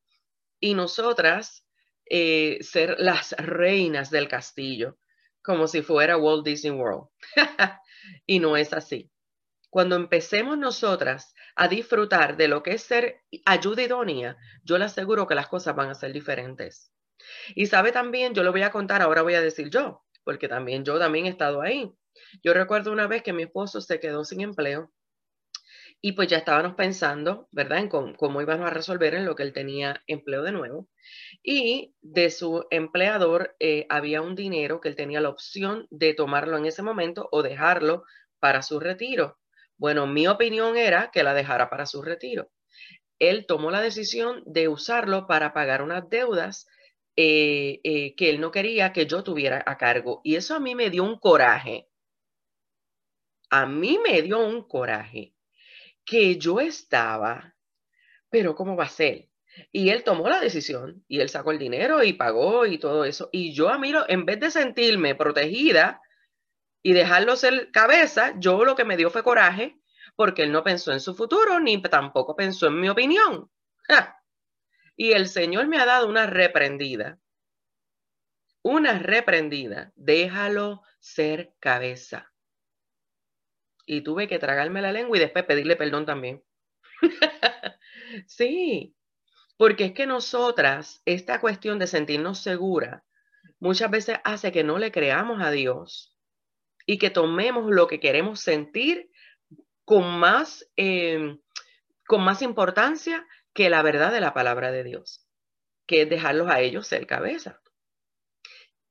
[0.59, 1.65] y nosotras
[2.05, 4.97] eh, ser las reinas del castillo,
[5.41, 7.07] como si fuera Walt Disney World.
[8.25, 9.09] y no es así.
[9.73, 15.25] Cuando empecemos nosotras a disfrutar de lo que es ser ayuda idónea, yo le aseguro
[15.25, 16.93] que las cosas van a ser diferentes.
[17.55, 20.85] Y sabe también, yo lo voy a contar, ahora voy a decir yo, porque también
[20.85, 21.91] yo también he estado ahí.
[22.43, 24.93] Yo recuerdo una vez que mi esposo se quedó sin empleo
[26.01, 29.53] y pues ya estábamos pensando, ¿verdad?, en cómo, íbamos a resolver en lo que él
[29.53, 30.87] tenía empleo de nuevo.
[31.41, 36.57] Y de su empleador eh, había un dinero que él tenía la opción de tomarlo
[36.57, 38.03] en ese momento o dejarlo
[38.39, 39.39] para su retiro.
[39.77, 42.51] Bueno, mi opinión era que la dejara para su retiro.
[43.19, 46.67] Él tomó la decisión de usarlo para pagar unas deudas
[47.15, 50.21] eh, eh, que él no quería que yo tuviera a cargo.
[50.23, 51.87] Y eso a mí me dio un coraje.
[53.49, 55.33] A mí me dio un coraje
[56.05, 57.55] que yo estaba,
[58.29, 59.29] pero ¿cómo va a ser?
[59.71, 63.29] Y él tomó la decisión y él sacó el dinero y pagó y todo eso.
[63.31, 66.01] Y yo a mí, en vez de sentirme protegida
[66.83, 69.79] y dejarlo ser cabeza, yo lo que me dio fue coraje
[70.15, 73.49] porque él no pensó en su futuro ni tampoco pensó en mi opinión.
[74.95, 77.17] Y el Señor me ha dado una reprendida.
[78.61, 79.91] Una reprendida.
[79.95, 82.31] Déjalo ser cabeza
[83.85, 86.43] y tuve que tragarme la lengua y después pedirle perdón también.
[88.27, 88.95] sí,
[89.57, 93.03] porque es que nosotras, esta cuestión de sentirnos segura,
[93.59, 96.12] muchas veces hace que no le creamos a Dios
[96.85, 99.09] y que tomemos lo que queremos sentir
[99.85, 101.39] con más, em,
[102.07, 105.25] con más importancia que la verdad de la palabra de Dios,
[105.87, 107.61] que es dejarlos a ellos ser cabeza.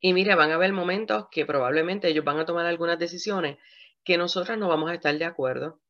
[0.00, 3.58] Y mira, van a haber momentos que probablemente ellos van a tomar algunas decisiones
[4.04, 5.80] que nosotras no vamos a estar de acuerdo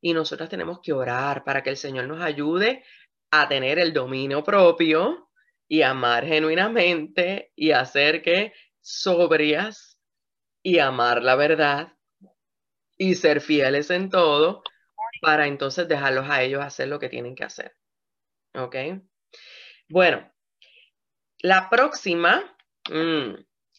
[0.00, 2.84] y nosotras tenemos que orar para que el Señor nos ayude
[3.30, 5.30] a tener el dominio propio
[5.66, 9.93] y amar genuinamente y hacer que sobrias
[10.64, 11.92] y amar la verdad
[12.96, 14.64] y ser fieles en todo
[15.20, 17.76] para entonces dejarlos a ellos hacer lo que tienen que hacer.
[18.54, 18.76] ¿Ok?
[19.88, 20.32] Bueno,
[21.40, 22.56] la próxima,
[22.90, 23.34] mm,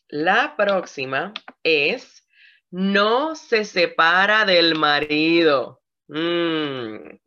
[0.10, 2.28] la próxima es
[2.70, 5.82] no se separa del marido.
[6.08, 7.18] Mm.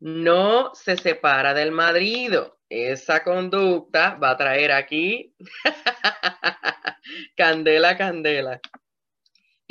[0.00, 2.58] No se separa del marido.
[2.68, 5.34] Esa conducta va a traer aquí
[7.36, 8.60] candela, candela.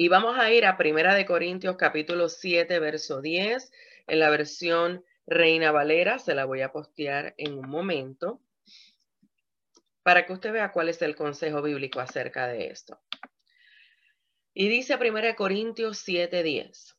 [0.02, 3.70] Y vamos a ir a Primera de Corintios capítulo 7, verso 10,
[4.08, 6.20] en la versión Reina Valera.
[6.20, 8.40] Se la voy a postear en un momento
[10.02, 13.02] para que usted vea cuál es el consejo bíblico acerca de esto.
[14.54, 16.96] Y dice 1 Corintios 7:10,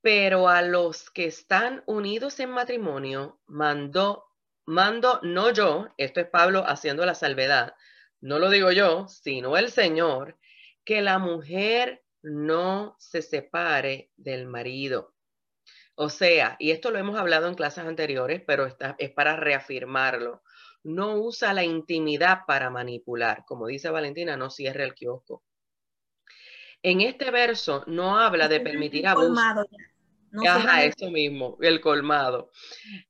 [0.00, 4.24] pero a los que están unidos en matrimonio, mandó,
[4.66, 7.76] mando no yo, esto es Pablo haciendo la salvedad,
[8.20, 10.36] no lo digo yo, sino el Señor,
[10.84, 15.14] que la mujer no se separe del marido.
[15.94, 20.42] O sea, y esto lo hemos hablado en clases anteriores, pero está, es para reafirmarlo.
[20.82, 23.44] No usa la intimidad para manipular.
[23.46, 25.44] Como dice Valentina, no cierre el kiosco.
[26.82, 29.28] En este verso no habla de permitir abuso.
[29.28, 29.66] Colmado
[30.42, 30.84] ya.
[30.84, 32.50] eso mismo, el colmado.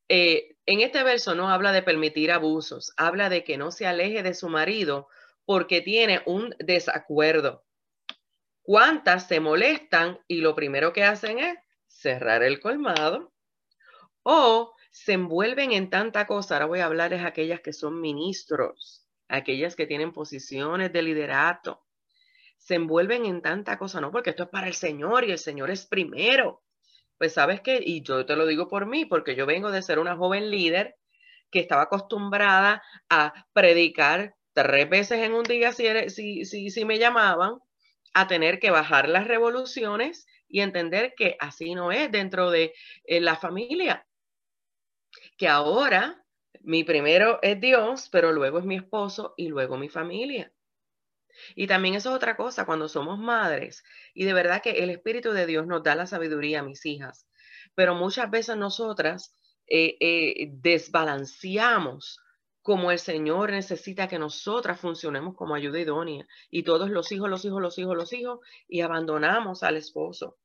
[0.09, 4.23] Eh, en este verso no habla de permitir abusos, habla de que no se aleje
[4.23, 5.09] de su marido
[5.45, 7.65] porque tiene un desacuerdo.
[8.65, 13.33] ¿Cuántas se molestan y lo primero que hacen es cerrar el colmado?
[14.25, 16.55] O se envuelven en tanta cosa.
[16.55, 21.85] Ahora voy a hablar de aquellas que son ministros, aquellas que tienen posiciones de liderato
[22.65, 25.71] se envuelven en tanta cosa, no, porque esto es para el Señor y el Señor
[25.71, 26.63] es primero.
[27.19, 29.99] Pues sabes qué, y yo te lo digo por mí, porque yo vengo de ser
[29.99, 30.97] una joven líder
[31.51, 37.59] que estaba acostumbrada a predicar tres veces en un día si, si, si, me llamaban,
[38.15, 42.73] a tener que bajar las revoluciones y entender que así no es dentro de
[43.05, 44.07] eh, la familia.
[45.37, 46.25] Que ahora
[46.61, 50.53] mi primero es Dios, pero luego es mi esposo y luego mi familia.
[51.55, 53.83] Y también eso es otra cosa, cuando somos madres,
[54.15, 57.27] y de verdad que el Espíritu de Dios nos da la sabiduría a mis hijas,
[57.75, 59.35] pero muchas veces nosotras
[59.67, 62.21] eh, eh, desbalanceamos
[62.65, 67.45] como el Señor necesita que nosotras funcionemos como ayuda idónea, y todos los hijos, los
[67.45, 70.39] hijos, los hijos, los hijos, y abandonamos al esposo.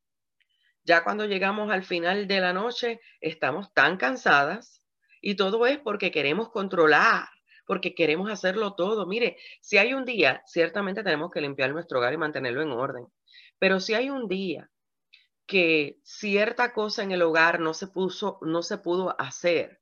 [0.83, 4.83] Ya cuando llegamos al final de la noche, estamos tan cansadas,
[5.21, 7.29] y todo es porque queremos controlar
[7.65, 9.05] porque queremos hacerlo todo.
[9.05, 13.05] Mire, si hay un día, ciertamente tenemos que limpiar nuestro hogar y mantenerlo en orden.
[13.59, 14.71] Pero si hay un día
[15.45, 19.79] que cierta cosa en el hogar no se puso, no se pudo hacer,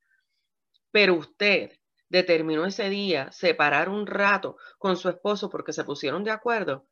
[0.92, 1.72] pero usted
[2.10, 6.86] determinó ese día separar un rato con su esposo porque se pusieron de acuerdo,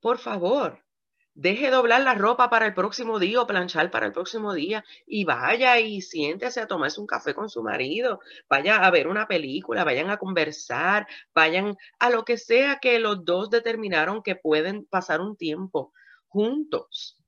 [0.00, 0.84] por favor,
[1.34, 5.24] deje doblar la ropa para el próximo día o planchar para el próximo día y
[5.24, 9.84] vaya y siéntese a tomarse un café con su marido, vaya a ver una película,
[9.84, 15.20] vayan a conversar, vayan a lo que sea que los dos determinaron que pueden pasar
[15.20, 15.92] un tiempo
[16.26, 17.21] juntos.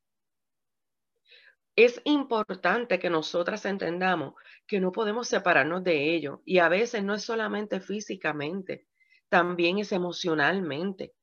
[1.76, 4.34] Es importante que nosotras entendamos
[4.66, 8.86] que no podemos separarnos de ello y a veces no es solamente físicamente,
[9.28, 11.14] también es emocionalmente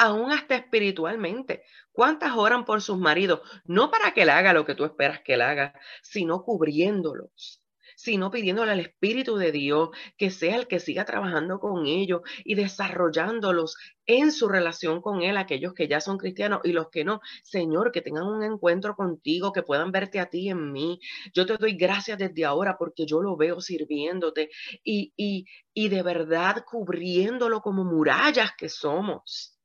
[0.00, 1.62] aún hasta espiritualmente.
[1.92, 3.40] ¿Cuántas oran por sus maridos?
[3.66, 7.59] No para que él haga lo que tú esperas que él haga, sino cubriéndolos,
[8.00, 12.54] sino pidiéndole al Espíritu de Dios que sea el que siga trabajando con ellos y
[12.54, 17.20] desarrollándolos en su relación con Él, aquellos que ya son cristianos y los que no.
[17.42, 20.98] Señor, que tengan un encuentro contigo, que puedan verte a ti en mí.
[21.34, 24.48] Yo te doy gracias desde ahora porque yo lo veo sirviéndote
[24.82, 29.58] y, y, y de verdad cubriéndolo como murallas que somos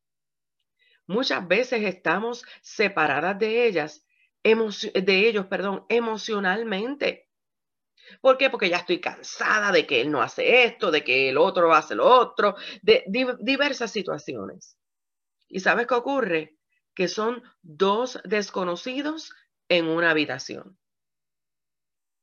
[1.08, 4.04] muchas veces estamos separadas de ellas,
[4.44, 7.25] de ellos, perdón, emocionalmente.
[8.22, 8.50] ¿Por qué?
[8.50, 11.96] Porque ya estoy cansada de que él no hace esto, de que el otro hace
[11.96, 13.04] lo otro, de
[13.40, 14.78] diversas situaciones.
[15.48, 16.58] ¿Y sabes qué ocurre?
[16.94, 19.34] Que son dos desconocidos
[19.70, 20.78] en una habitación.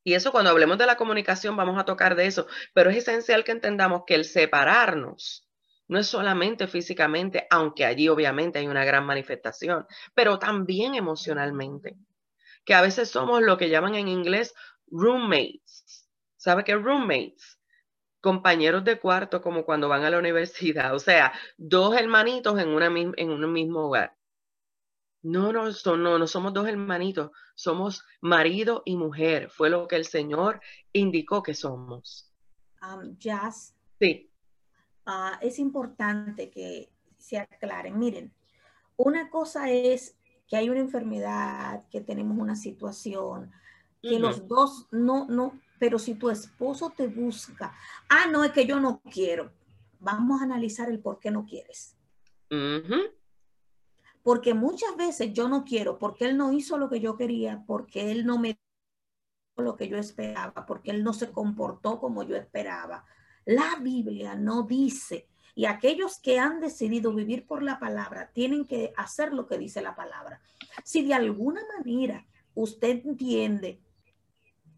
[0.05, 3.45] Y eso cuando hablemos de la comunicación vamos a tocar de eso, pero es esencial
[3.45, 5.49] que entendamos que el separarnos
[5.89, 11.97] no es solamente físicamente, aunque allí obviamente hay una gran manifestación, pero también emocionalmente,
[12.65, 14.55] que a veces somos lo que llaman en inglés
[14.91, 16.09] roommates.
[16.37, 17.59] ¿Sabe qué roommates?
[18.21, 22.87] Compañeros de cuarto como cuando van a la universidad, o sea, dos hermanitos en, una,
[22.87, 24.17] en un mismo hogar.
[25.23, 29.51] No, no, no, no somos dos hermanitos, somos marido y mujer.
[29.51, 30.61] Fue lo que el Señor
[30.93, 32.29] indicó que somos.
[32.83, 33.77] Um, jazz.
[34.01, 34.29] Sí.
[35.07, 37.99] Ah, es importante que se aclaren.
[37.99, 38.35] Miren,
[38.97, 40.19] una cosa es
[40.49, 43.53] que hay una enfermedad, que tenemos una situación,
[44.03, 47.75] que los dos no, no, pero si tu esposo te busca,
[48.09, 49.53] ah, no, es que yo no quiero,
[50.01, 51.97] vamos a analizar el por qué no quieres.
[54.23, 58.11] Porque muchas veces yo no quiero, porque él no hizo lo que yo quería, porque
[58.11, 58.59] él no me
[59.57, 63.05] lo que yo esperaba, porque él no se comportó como yo esperaba,
[63.45, 68.93] la Biblia no dice, y aquellos que han decidido vivir por la palabra tienen que
[68.97, 70.41] hacer lo que dice la palabra.
[70.85, 73.81] Si de alguna manera usted entiende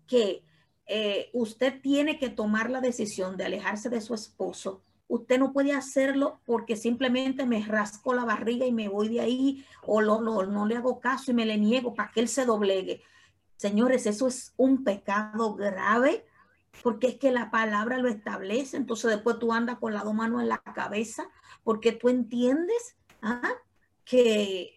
[0.07, 0.43] que
[0.87, 5.73] eh, usted tiene que tomar la decisión de alejarse de su esposo, usted no puede
[5.73, 10.77] hacerlo porque simplemente me rasco la barriga y me voy de ahí o no le
[10.77, 13.03] hago caso y me le niego para que él se doblegue.
[13.57, 16.25] Señores, eso es un pecado grave
[16.83, 20.43] porque es que la palabra lo establece, entonces después tú andas con las dos manos
[20.43, 21.29] en la cabeza,
[21.62, 23.53] porque tú entiendes ¿ah?
[24.05, 24.75] que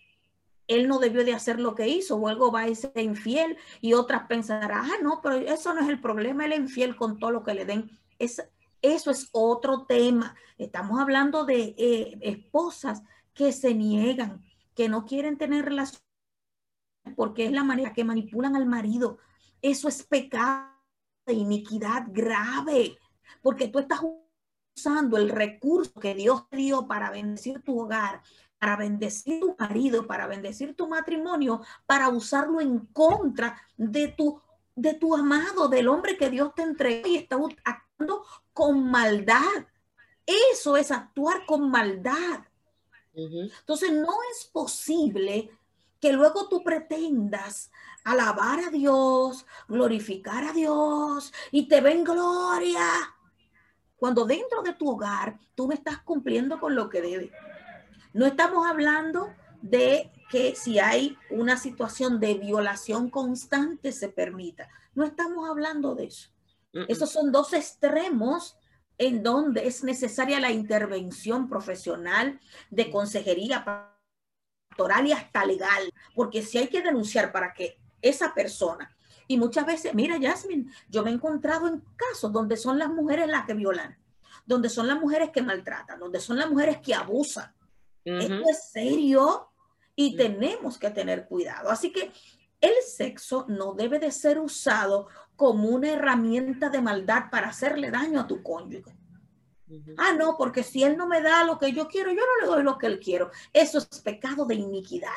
[0.67, 3.93] él no debió de hacer lo que hizo, o algo va a ser infiel, y
[3.93, 7.31] otras pensarán, ah, no, pero eso no es el problema, él es infiel con todo
[7.31, 7.89] lo que le den.
[8.19, 8.41] Es,
[8.81, 10.35] eso es otro tema.
[10.57, 13.03] Estamos hablando de eh, esposas
[13.33, 14.43] que se niegan,
[14.75, 16.07] que no quieren tener relaciones
[17.15, 19.17] porque es la manera que manipulan al marido.
[19.61, 20.69] Eso es pecado
[21.25, 22.97] de iniquidad grave,
[23.41, 24.01] porque tú estás
[24.75, 28.21] usando el recurso que Dios te dio para bendecir tu hogar,
[28.59, 34.41] para bendecir tu marido, para bendecir tu matrimonio, para usarlo en contra de tu
[34.77, 39.65] de tu amado, del hombre que Dios te entregó y está actuando con maldad.
[40.53, 42.41] Eso es actuar con maldad.
[43.15, 45.49] Entonces no es posible
[45.99, 47.71] que luego tú pretendas
[48.03, 52.85] alabar a Dios, glorificar a Dios y te ven gloria.
[53.97, 57.31] Cuando dentro de tu hogar tú me estás cumpliendo con lo que debe.
[58.17, 64.71] No estamos hablando de que si hay una situación de violación constante se permita.
[64.95, 66.31] No estamos hablando de eso.
[66.87, 68.57] Esos son dos extremos
[68.97, 72.39] en donde es necesaria la intervención profesional
[72.71, 73.63] de consejería
[74.71, 78.97] pastoral y hasta legal, porque si hay que denunciar para que esa persona.
[79.27, 83.27] Y muchas veces, mira, Jasmine, yo me he encontrado en casos donde son las mujeres
[83.27, 83.95] las que violan,
[84.43, 87.53] donde son las mujeres que maltratan, donde son las mujeres que abusan.
[88.07, 89.49] Esto es serio
[89.95, 91.69] y tenemos que tener cuidado.
[91.69, 92.11] Así que
[92.61, 98.21] el sexo no debe de ser usado como una herramienta de maldad para hacerle daño
[98.21, 98.95] a tu cónyuge.
[99.97, 102.47] Ah, no, porque si él no me da lo que yo quiero, yo no le
[102.47, 103.31] doy lo que él quiero.
[103.51, 105.09] Eso es pecado de iniquidad.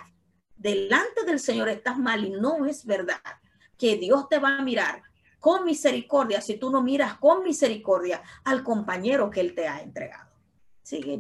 [0.57, 3.23] delante del Señor estás mal y no es verdad
[3.79, 5.03] que Dios te va a mirar
[5.39, 10.31] con misericordia si tú no miras con misericordia al compañero que Él te ha entregado.
[10.83, 11.17] Sigue,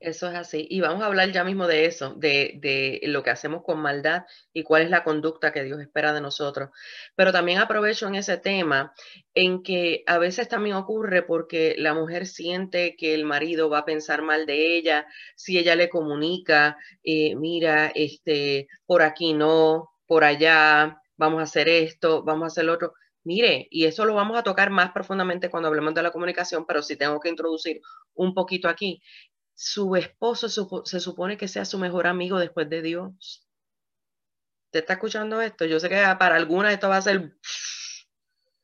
[0.00, 0.66] eso es así.
[0.70, 4.62] Y vamos a hablar ya mismo de eso, de, lo que hacemos con maldad y
[4.62, 6.70] cuál es la conducta que Dios espera de nosotros.
[7.16, 8.92] Pero también aprovecho en ese tema
[9.34, 13.84] en que a veces también ocurre porque la mujer siente que el marido va a
[13.84, 20.24] pensar mal de ella si ella le comunica, eh, mira, este, por aquí no, por
[20.24, 22.94] allá, vamos a hacer esto, vamos a hacer lo otro.
[23.24, 26.82] Mire, y eso lo vamos a tocar más profundamente cuando hablemos de la comunicación, pero
[26.82, 27.80] sí tengo que introducir
[28.14, 29.02] un poquito aquí
[29.60, 33.44] su esposo se supone que sea su mejor amigo después de Dios.
[34.70, 35.64] ¿Te está escuchando esto?
[35.64, 37.36] Yo sé que para algunas esto va a ser...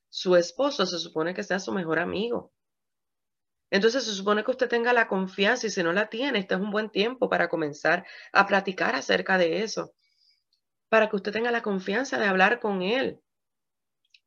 [0.09, 2.53] Su esposo se supone que sea su mejor amigo.
[3.71, 6.61] Entonces se supone que usted tenga la confianza y si no la tiene, este es
[6.61, 9.97] un buen tiempo para comenzar a platicar acerca de eso.
[10.89, 13.21] Para que usted tenga la confianza de hablar con él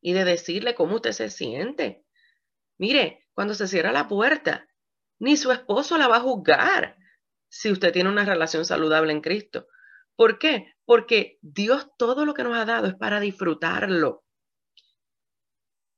[0.02, 2.04] y de decirle cómo usted se siente.
[2.76, 4.67] Mire, cuando se cierra la puerta,
[5.18, 6.96] ni su esposo la va a juzgar
[7.48, 9.66] si usted tiene una relación saludable en Cristo.
[10.16, 10.74] ¿Por qué?
[10.84, 14.24] Porque Dios todo lo que nos ha dado es para disfrutarlo.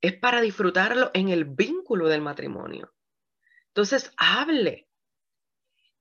[0.01, 2.93] Es para disfrutarlo en el vínculo del matrimonio.
[3.69, 4.89] Entonces, hable.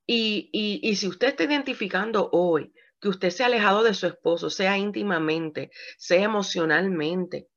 [0.06, 4.50] Y, y, si usted está identificando hoy que usted se ha alejado de su esposo,
[4.50, 7.48] sea íntimamente, sea emocionalmente,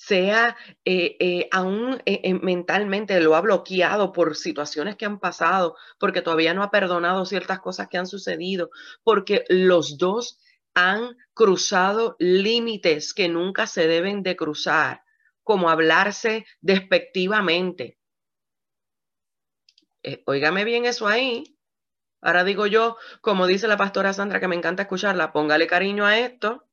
[0.00, 6.22] sea eh, eh, aún eh, mentalmente lo ha bloqueado por situaciones que han pasado, porque
[6.22, 8.70] todavía no ha perdonado ciertas cosas que han sucedido,
[9.04, 10.38] porque los dos
[10.72, 15.02] han cruzado límites que nunca se deben de cruzar,
[15.42, 17.98] como hablarse despectivamente.
[20.24, 21.58] óigame bien eso ahí.
[22.22, 26.18] Ahora digo yo, como dice la pastora Sandra, que me encanta escucharla, póngale cariño a
[26.18, 26.69] esto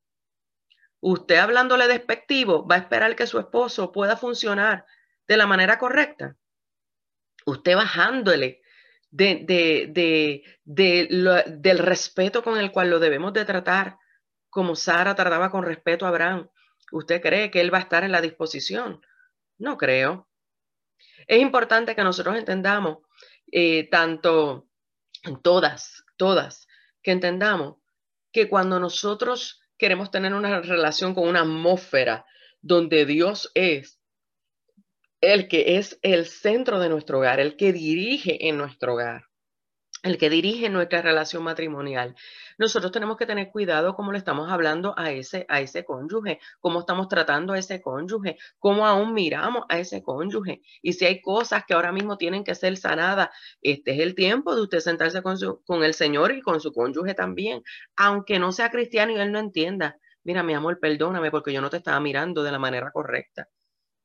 [1.00, 4.86] usted hablándole despectivo va a esperar que su esposo pueda funcionar
[5.28, 6.36] de la manera correcta.
[7.46, 8.62] Usted bajándole
[9.10, 13.98] de, del respeto con el cual lo debemos de tratar,
[14.50, 16.50] como Sara trataba con respeto a Abraham.
[16.92, 19.02] ¿Usted cree que él va a estar en la disposición?
[19.58, 20.30] No creo.
[21.28, 23.00] Es importante que nosotros entendamos,
[23.52, 24.68] eh, tanto
[25.42, 26.68] todas, todas,
[27.02, 27.78] que entendamos
[28.32, 32.26] que cuando nosotros queremos tener una relación con una atmósfera
[32.62, 34.00] donde Dios es
[35.22, 39.27] el que es el centro de nuestro hogar, el que dirige en nuestro hogar,
[40.04, 42.16] el que dirige nuestra relación matrimonial.
[42.58, 46.80] Nosotros tenemos que tener cuidado cómo le estamos hablando a ese, a ese cónyuge, cómo
[46.80, 50.62] estamos tratando a ese cónyuge, cómo aún miramos a ese cónyuge.
[50.82, 53.30] Y si hay cosas que ahora mismo tienen que ser sanadas,
[53.62, 56.74] este es el tiempo de usted sentarse con, su, con el Señor y con su
[56.74, 57.64] cónyuge también,
[57.96, 59.98] aunque no sea cristiano y él no entienda.
[60.24, 63.50] Mira, mi amor, perdóname porque yo no te estaba mirando de la manera correcta,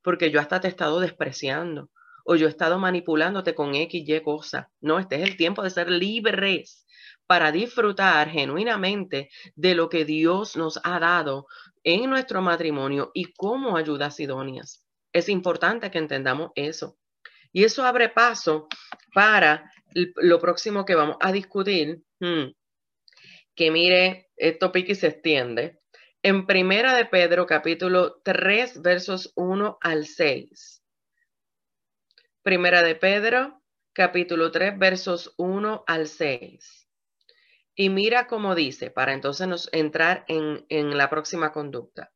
[0.01, 1.89] porque yo hasta te he estado despreciando
[2.23, 4.71] o yo he estado manipulándote con X, Y cosa.
[4.81, 6.85] No, este es el tiempo de ser libres
[7.27, 11.47] para disfrutar genuinamente de lo que Dios nos ha dado
[11.83, 14.83] en nuestro matrimonio y como ayudas idóneas.
[15.11, 16.97] Es importante que entendamos eso.
[17.51, 18.67] Y eso abre paso
[19.13, 22.51] para lo próximo que vamos a discutir, hmm,
[23.55, 25.79] que mire, esto pique y se extiende.
[26.23, 30.82] En Primera de Pedro, capítulo 3, versos 1 al 6.
[32.43, 33.61] Primera de Pedro,
[33.93, 36.89] capítulo 3, versos 1 al 6.
[37.73, 42.11] Y mira cómo dice, para entonces nos entrar en, en la próxima conducta.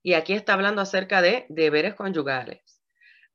[0.00, 2.84] Y aquí está hablando acerca de deberes conyugales.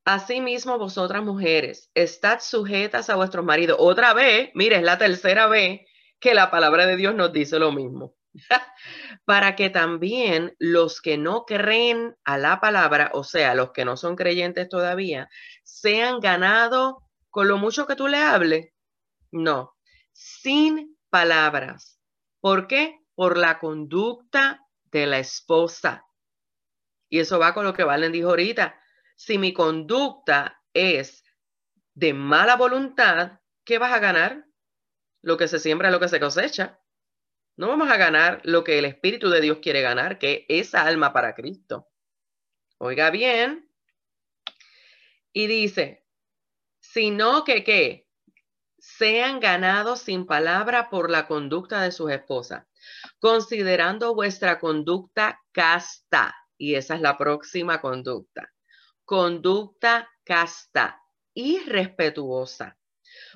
[0.06, 3.76] Asimismo, vosotras mujeres, estad sujetas a vuestros maridos.
[3.82, 5.82] Otra vez, mire, es la tercera vez
[6.22, 8.16] que la palabra de Dios nos dice lo mismo.
[9.26, 13.98] Para que también los que no creen a la palabra, o sea, los que no
[13.98, 15.30] son creyentes todavía,
[15.64, 16.96] sean ganados
[17.30, 18.70] con lo mucho que tú le hables.
[19.32, 19.76] No,
[20.12, 22.00] sin palabras.
[22.40, 23.00] ¿Por qué?
[23.16, 24.60] Por la conducta
[24.92, 26.06] de la esposa.
[27.10, 28.80] Y eso va con lo que Valen dijo ahorita.
[29.16, 31.24] Si mi conducta es
[31.94, 34.46] de mala voluntad, ¿qué vas a ganar?
[35.22, 36.80] Lo que se siembra es lo que se cosecha.
[37.56, 40.86] No vamos a ganar lo que el Espíritu de Dios quiere ganar, que es esa
[40.86, 41.88] alma para Cristo.
[42.80, 43.70] Oiga bien.
[45.32, 46.06] Y dice,
[46.80, 48.08] sino que qué,
[48.80, 52.66] sean ganados sin palabra por la conducta de sus esposas,
[53.20, 56.36] considerando vuestra conducta casta.
[56.58, 58.52] Y esa es la próxima conducta.
[59.06, 61.02] Conducta casta
[61.34, 62.78] y respetuosa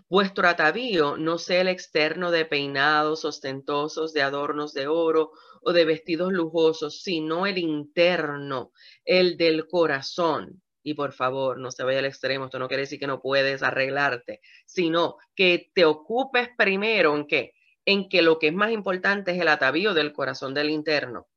[0.10, 5.32] Vuestro atavío no sea el externo de peinados ostentosos, de adornos de oro
[5.62, 8.72] o de vestidos lujosos, sino el interno,
[9.03, 10.62] el del corazón.
[10.82, 13.62] Y por favor, no se vaya al extremo, esto no quiere decir que no puedes
[13.64, 17.57] arreglarte, sino que te ocupes primero en qué?
[17.88, 21.27] En que lo que es más importante es el atavío del corazón del interno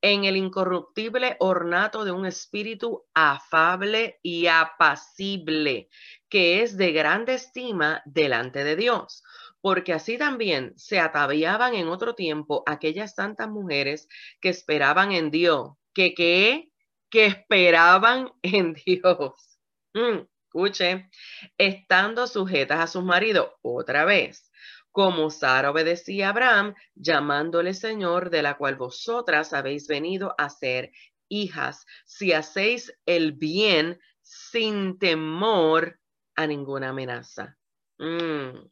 [0.00, 5.88] en el incorruptible ornato de un espíritu afable y apacible,
[6.28, 9.22] que es de grande estima delante de Dios.
[9.60, 14.08] Porque así también se ataviaban en otro tiempo aquellas santas mujeres
[14.40, 16.72] que esperaban en Dios, que que,
[17.08, 19.60] que esperaban en Dios.
[19.94, 21.08] Mm, escuche,
[21.56, 24.51] estando sujetas a sus maridos, otra vez
[24.92, 30.92] como Sara obedecía a Abraham, llamándole Señor, de la cual vosotras habéis venido a ser
[31.28, 35.98] hijas, si hacéis el bien sin temor
[36.36, 37.56] a ninguna amenaza.
[37.98, 38.68] Mm,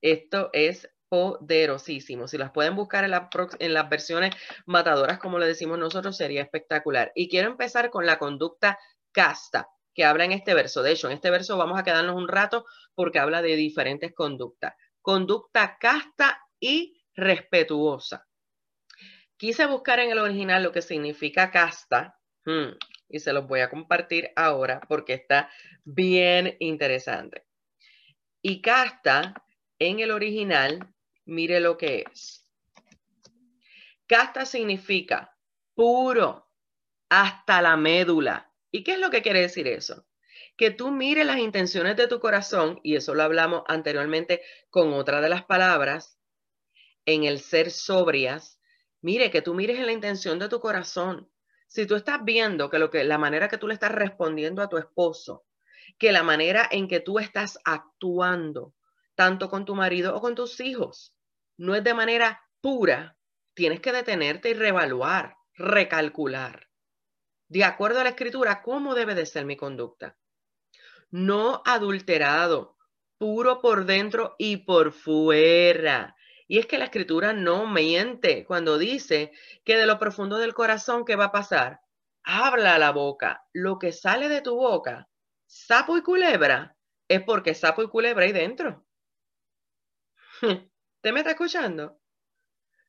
[0.00, 2.28] esto es poderosísimo.
[2.28, 3.12] Si las pueden buscar en,
[3.58, 4.34] en, las versiones
[4.66, 7.12] matadoras, como le decimos nosotros, sería espectacular.
[7.14, 8.78] Y quiero empezar con la conducta
[9.12, 10.82] casta que habla en este verso.
[10.82, 14.74] De hecho, en este verso vamos a quedarnos un rato porque habla de diferentes conductas
[15.06, 18.26] conducta casta y respetuosa.
[19.36, 22.72] Quise buscar en el original lo que significa casta hmm,
[23.08, 25.48] y se los voy a compartir ahora porque está
[25.84, 27.46] bien interesante.
[28.42, 29.32] Y casta
[29.78, 30.92] en el original,
[31.24, 32.44] mire lo que es.
[34.08, 35.38] Casta significa
[35.76, 36.50] puro
[37.08, 38.52] hasta la médula.
[38.72, 40.04] ¿Y qué es lo que quiere decir eso?
[40.56, 45.20] Que tú mires las intenciones de tu corazón, y eso lo hablamos anteriormente con otra
[45.20, 46.18] de las palabras,
[47.04, 48.60] en el ser sobrias,
[49.00, 51.30] mire, que tú mires en la intención de tu corazón.
[51.68, 54.68] Si tú estás viendo que, lo que la manera que tú le estás respondiendo a
[54.68, 55.46] tu esposo,
[55.98, 58.74] que la manera en que tú estás actuando,
[59.14, 61.14] tanto con tu marido o con tus hijos,
[61.56, 63.16] no es de manera pura,
[63.54, 66.68] tienes que detenerte y reevaluar, recalcular.
[67.48, 70.16] De acuerdo a la escritura, ¿cómo debe de ser mi conducta?
[71.10, 72.76] No adulterado,
[73.18, 76.16] puro por dentro y por fuera.
[76.48, 79.32] Y es que la escritura no miente cuando dice
[79.64, 81.80] que de lo profundo del corazón, ¿qué va a pasar?
[82.22, 83.44] Habla la boca.
[83.52, 85.08] Lo que sale de tu boca,
[85.46, 86.76] sapo y culebra,
[87.08, 88.86] es porque sapo y culebra hay dentro.
[91.00, 92.00] ¿Te me está escuchando?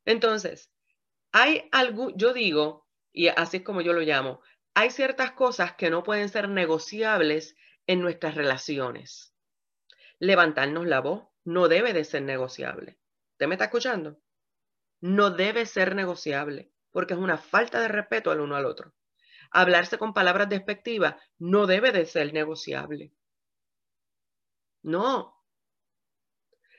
[0.05, 0.71] Entonces,
[1.31, 4.41] hay algo, yo digo, y así es como yo lo llamo,
[4.73, 7.55] hay ciertas cosas que no pueden ser negociables
[7.87, 9.33] en nuestras relaciones.
[10.19, 12.99] Levantarnos la voz no debe de ser negociable.
[13.31, 14.19] ¿Usted me está escuchando?
[14.99, 18.93] No debe ser negociable porque es una falta de respeto al uno al otro.
[19.51, 23.13] Hablarse con palabras despectivas no debe de ser negociable.
[24.81, 25.35] No.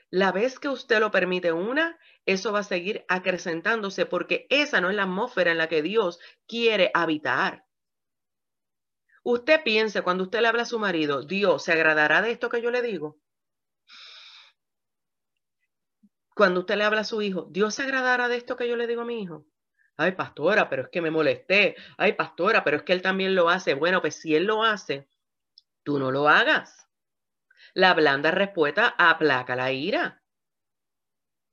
[0.09, 4.89] La vez que usted lo permite una, eso va a seguir acrecentándose porque esa no
[4.89, 7.65] es la atmósfera en la que Dios quiere habitar.
[9.31, 12.63] Usted piense cuando usted le habla a su marido, Dios, ¿se agradará de esto que
[12.63, 13.19] yo le digo?
[16.35, 18.87] Cuando usted le habla a su hijo, ¿Dios se agradará de esto que yo le
[18.87, 19.45] digo a mi hijo?
[19.97, 21.75] Ay, pastora, pero es que me molesté.
[21.99, 23.75] Ay, pastora, pero es que él también lo hace.
[23.75, 25.07] Bueno, pues si él lo hace,
[25.83, 26.89] tú no lo hagas.
[27.75, 30.23] La blanda respuesta aplaca la ira.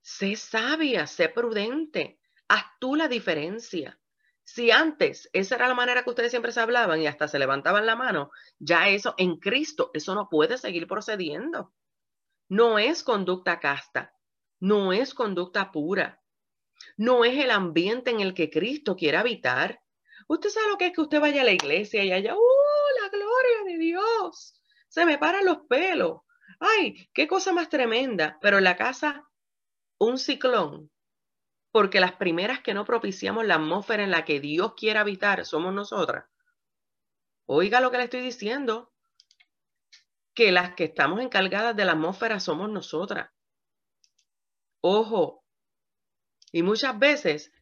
[0.01, 2.21] Sé sabia, sé prudente.
[2.49, 4.01] Haz tú la diferencia.
[4.49, 7.85] Si antes esa era la manera que ustedes siempre se hablaban y hasta se levantaban
[7.85, 8.31] la mano,
[8.61, 11.75] ya eso en Cristo, eso no puede seguir procediendo.
[12.49, 14.15] No es conducta casta,
[14.61, 16.23] no es conducta pura,
[16.97, 19.83] no es el ambiente en el que Cristo quiere habitar.
[20.29, 23.09] Usted sabe lo que es que usted vaya a la iglesia y haya, ¡uh, la
[23.09, 24.63] gloria de Dios!
[24.87, 26.21] Se me paran los pelos.
[26.61, 28.39] ¡Ay, qué cosa más tremenda!
[28.41, 29.29] Pero en la casa,
[29.99, 30.93] un ciclón,
[31.77, 35.75] porque las primeras que no propiciamos la atmósfera en la que Dios quiere habitar somos
[35.75, 36.25] nosotras.
[37.45, 38.95] Oiga lo que le estoy diciendo,
[40.33, 43.29] que las que estamos encargadas de la atmósfera somos nosotras.
[44.81, 45.45] Ojo,
[46.51, 47.53] y muchas veces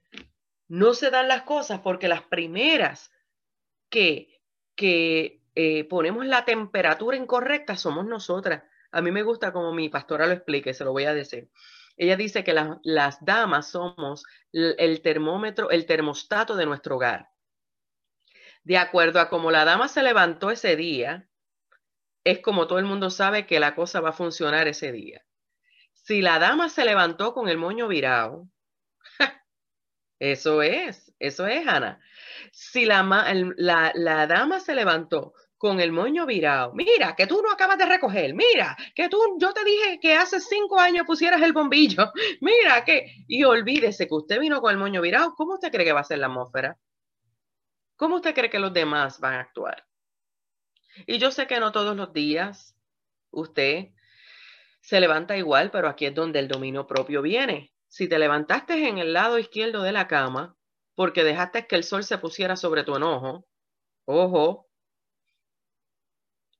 [0.69, 3.11] no se dan las cosas porque las primeras
[3.89, 4.41] que,
[4.77, 8.63] que eh, ponemos la temperatura incorrecta somos nosotras.
[8.93, 11.51] A mí me gusta como mi pastora lo explique, se lo voy a decir.
[11.97, 17.29] Ella dice que las damas somos el termómetro, el termostato de nuestro hogar.
[18.65, 21.29] De acuerdo a cómo la dama se levantó ese día,
[22.25, 25.25] es como todo el mundo sabe que la cosa va a funcionar ese día.
[25.93, 28.49] Si la dama se levantó con el moño virado,
[30.19, 32.01] eso es, eso es, Ana.
[32.53, 33.03] Si la,
[33.57, 35.35] la, la dama se levantó
[35.65, 36.75] con el moño virado.
[36.75, 38.35] Mira, que tú no acabas de recoger.
[38.35, 42.13] Mira, que tú, yo te dije que hace cinco años pusieras el bombillo.
[42.43, 45.35] Mira, que, y olvídese que usted vino con el moño virado.
[45.35, 46.77] ¿Cómo usted cree que va a ser la atmósfera?
[47.97, 49.87] ¿Cómo usted cree que los demás van a actuar?
[51.07, 52.77] Y yo sé que no todos los días
[53.31, 53.87] usted
[54.83, 57.73] se levanta igual, pero aquí es donde el dominio propio viene.
[57.89, 60.59] Si te levantaste en el lado izquierdo de la cama
[60.95, 63.47] porque dejaste que el sol se pusiera sobre tu enojo,
[64.05, 64.64] ojo,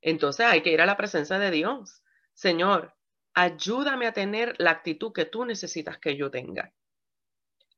[0.05, 2.03] entonces hay que ir a la presencia de Dios.
[2.35, 2.95] Señor,
[3.33, 6.75] ayúdame a tener la actitud que tú necesitas que yo tenga.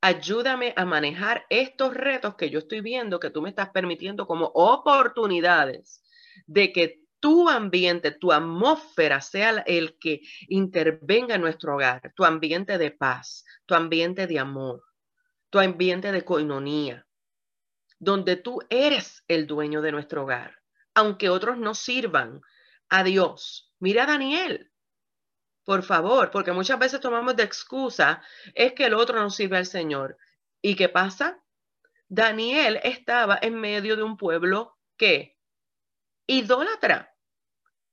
[0.01, 4.47] Ayúdame a manejar estos retos que yo estoy viendo, que tú me estás permitiendo como
[4.55, 6.03] oportunidades
[6.47, 12.77] de que tu ambiente, tu atmósfera sea el que intervenga en nuestro hogar, tu ambiente
[12.77, 14.83] de paz, tu ambiente de amor,
[15.49, 17.07] tu ambiente de coinonía,
[18.01, 20.66] donde tú eres el dueño de nuestro hogar
[20.97, 22.41] aunque otros no sirvan
[22.89, 23.73] a Dios.
[23.79, 24.73] Mira a Daniel,
[25.63, 28.23] por favor, porque muchas veces tomamos de excusa
[28.55, 30.17] es que el otro no sirve al Señor.
[30.63, 31.45] ¿Y qué pasa?
[32.09, 35.39] Daniel estaba en medio de un pueblo que
[36.27, 37.15] idólatra.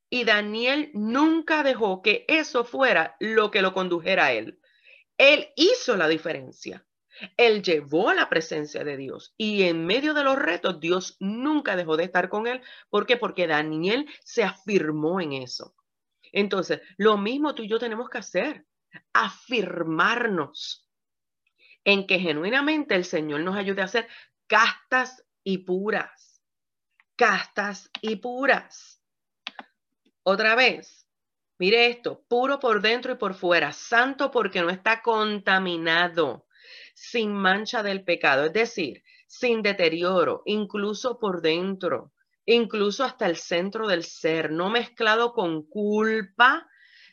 [0.09, 4.61] Y Daniel nunca dejó que eso fuera lo que lo condujera a él.
[5.17, 6.85] Él hizo la diferencia.
[7.37, 11.75] Él llevó a la presencia de Dios y en medio de los retos Dios nunca
[11.75, 12.61] dejó de estar con él.
[12.89, 13.17] ¿Por qué?
[13.17, 15.75] Porque Daniel se afirmó en eso.
[16.31, 18.65] Entonces, lo mismo tú y yo tenemos que hacer,
[19.13, 20.89] afirmarnos
[21.83, 24.07] en que genuinamente el Señor nos ayude a ser
[24.47, 26.41] castas y puras,
[27.15, 29.01] castas y puras.
[30.23, 31.07] Otra vez,
[31.59, 36.47] mire esto, puro por dentro y por fuera, santo porque no está contaminado
[36.93, 42.13] sin mancha del pecado, es decir, sin deterioro, incluso por dentro,
[42.45, 46.67] incluso hasta el centro del ser, no mezclado con culpa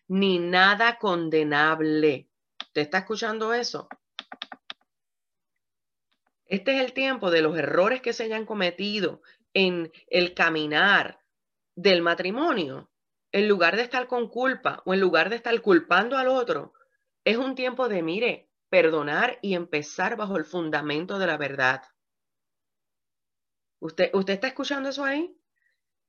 [0.08, 2.28] ni nada condenable.
[2.72, 3.88] ¿Te está escuchando eso?
[6.46, 9.22] Este es el tiempo de los errores que se hayan cometido
[9.54, 11.20] en el caminar
[11.76, 12.90] del matrimonio.
[13.32, 16.72] En lugar de estar con culpa o en lugar de estar culpando al otro,
[17.24, 21.82] es un tiempo de, mire, perdonar y empezar bajo el fundamento de la verdad.
[23.80, 25.36] ¿Usted, usted está escuchando eso ahí?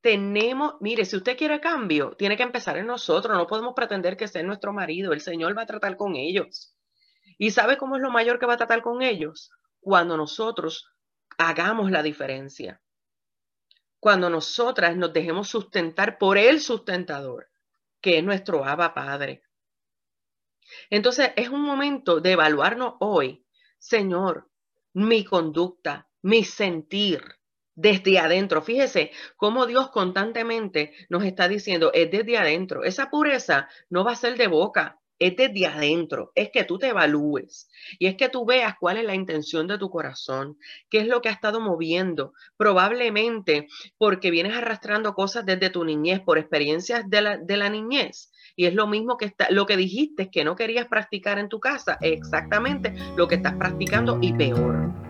[0.01, 3.35] Tenemos, mire, si usted quiere cambio, tiene que empezar en nosotros.
[3.35, 5.13] No podemos pretender que sea nuestro marido.
[5.13, 6.75] El Señor va a tratar con ellos.
[7.37, 9.51] ¿Y sabe cómo es lo mayor que va a tratar con ellos?
[9.79, 10.91] Cuando nosotros
[11.37, 12.81] hagamos la diferencia.
[13.99, 17.49] Cuando nosotras nos dejemos sustentar por el sustentador,
[18.01, 19.43] que es nuestro Abba Padre.
[20.89, 23.45] Entonces es un momento de evaluarnos hoy,
[23.79, 24.49] Señor,
[24.93, 27.23] mi conducta, mi sentir
[27.75, 28.61] desde adentro.
[28.61, 32.83] Fíjese cómo Dios constantemente nos está diciendo, es desde adentro.
[32.83, 36.87] Esa pureza no va a ser de boca, es desde adentro, es que tú te
[36.87, 37.69] evalúes
[37.99, 40.57] y es que tú veas cuál es la intención de tu corazón,
[40.89, 43.67] qué es lo que ha estado moviendo, probablemente
[43.99, 48.31] porque vienes arrastrando cosas desde tu niñez, por experiencias de la, de la niñez.
[48.55, 51.59] Y es lo mismo que está, lo que dijiste que no querías practicar en tu
[51.59, 55.00] casa, exactamente lo que estás practicando y peor.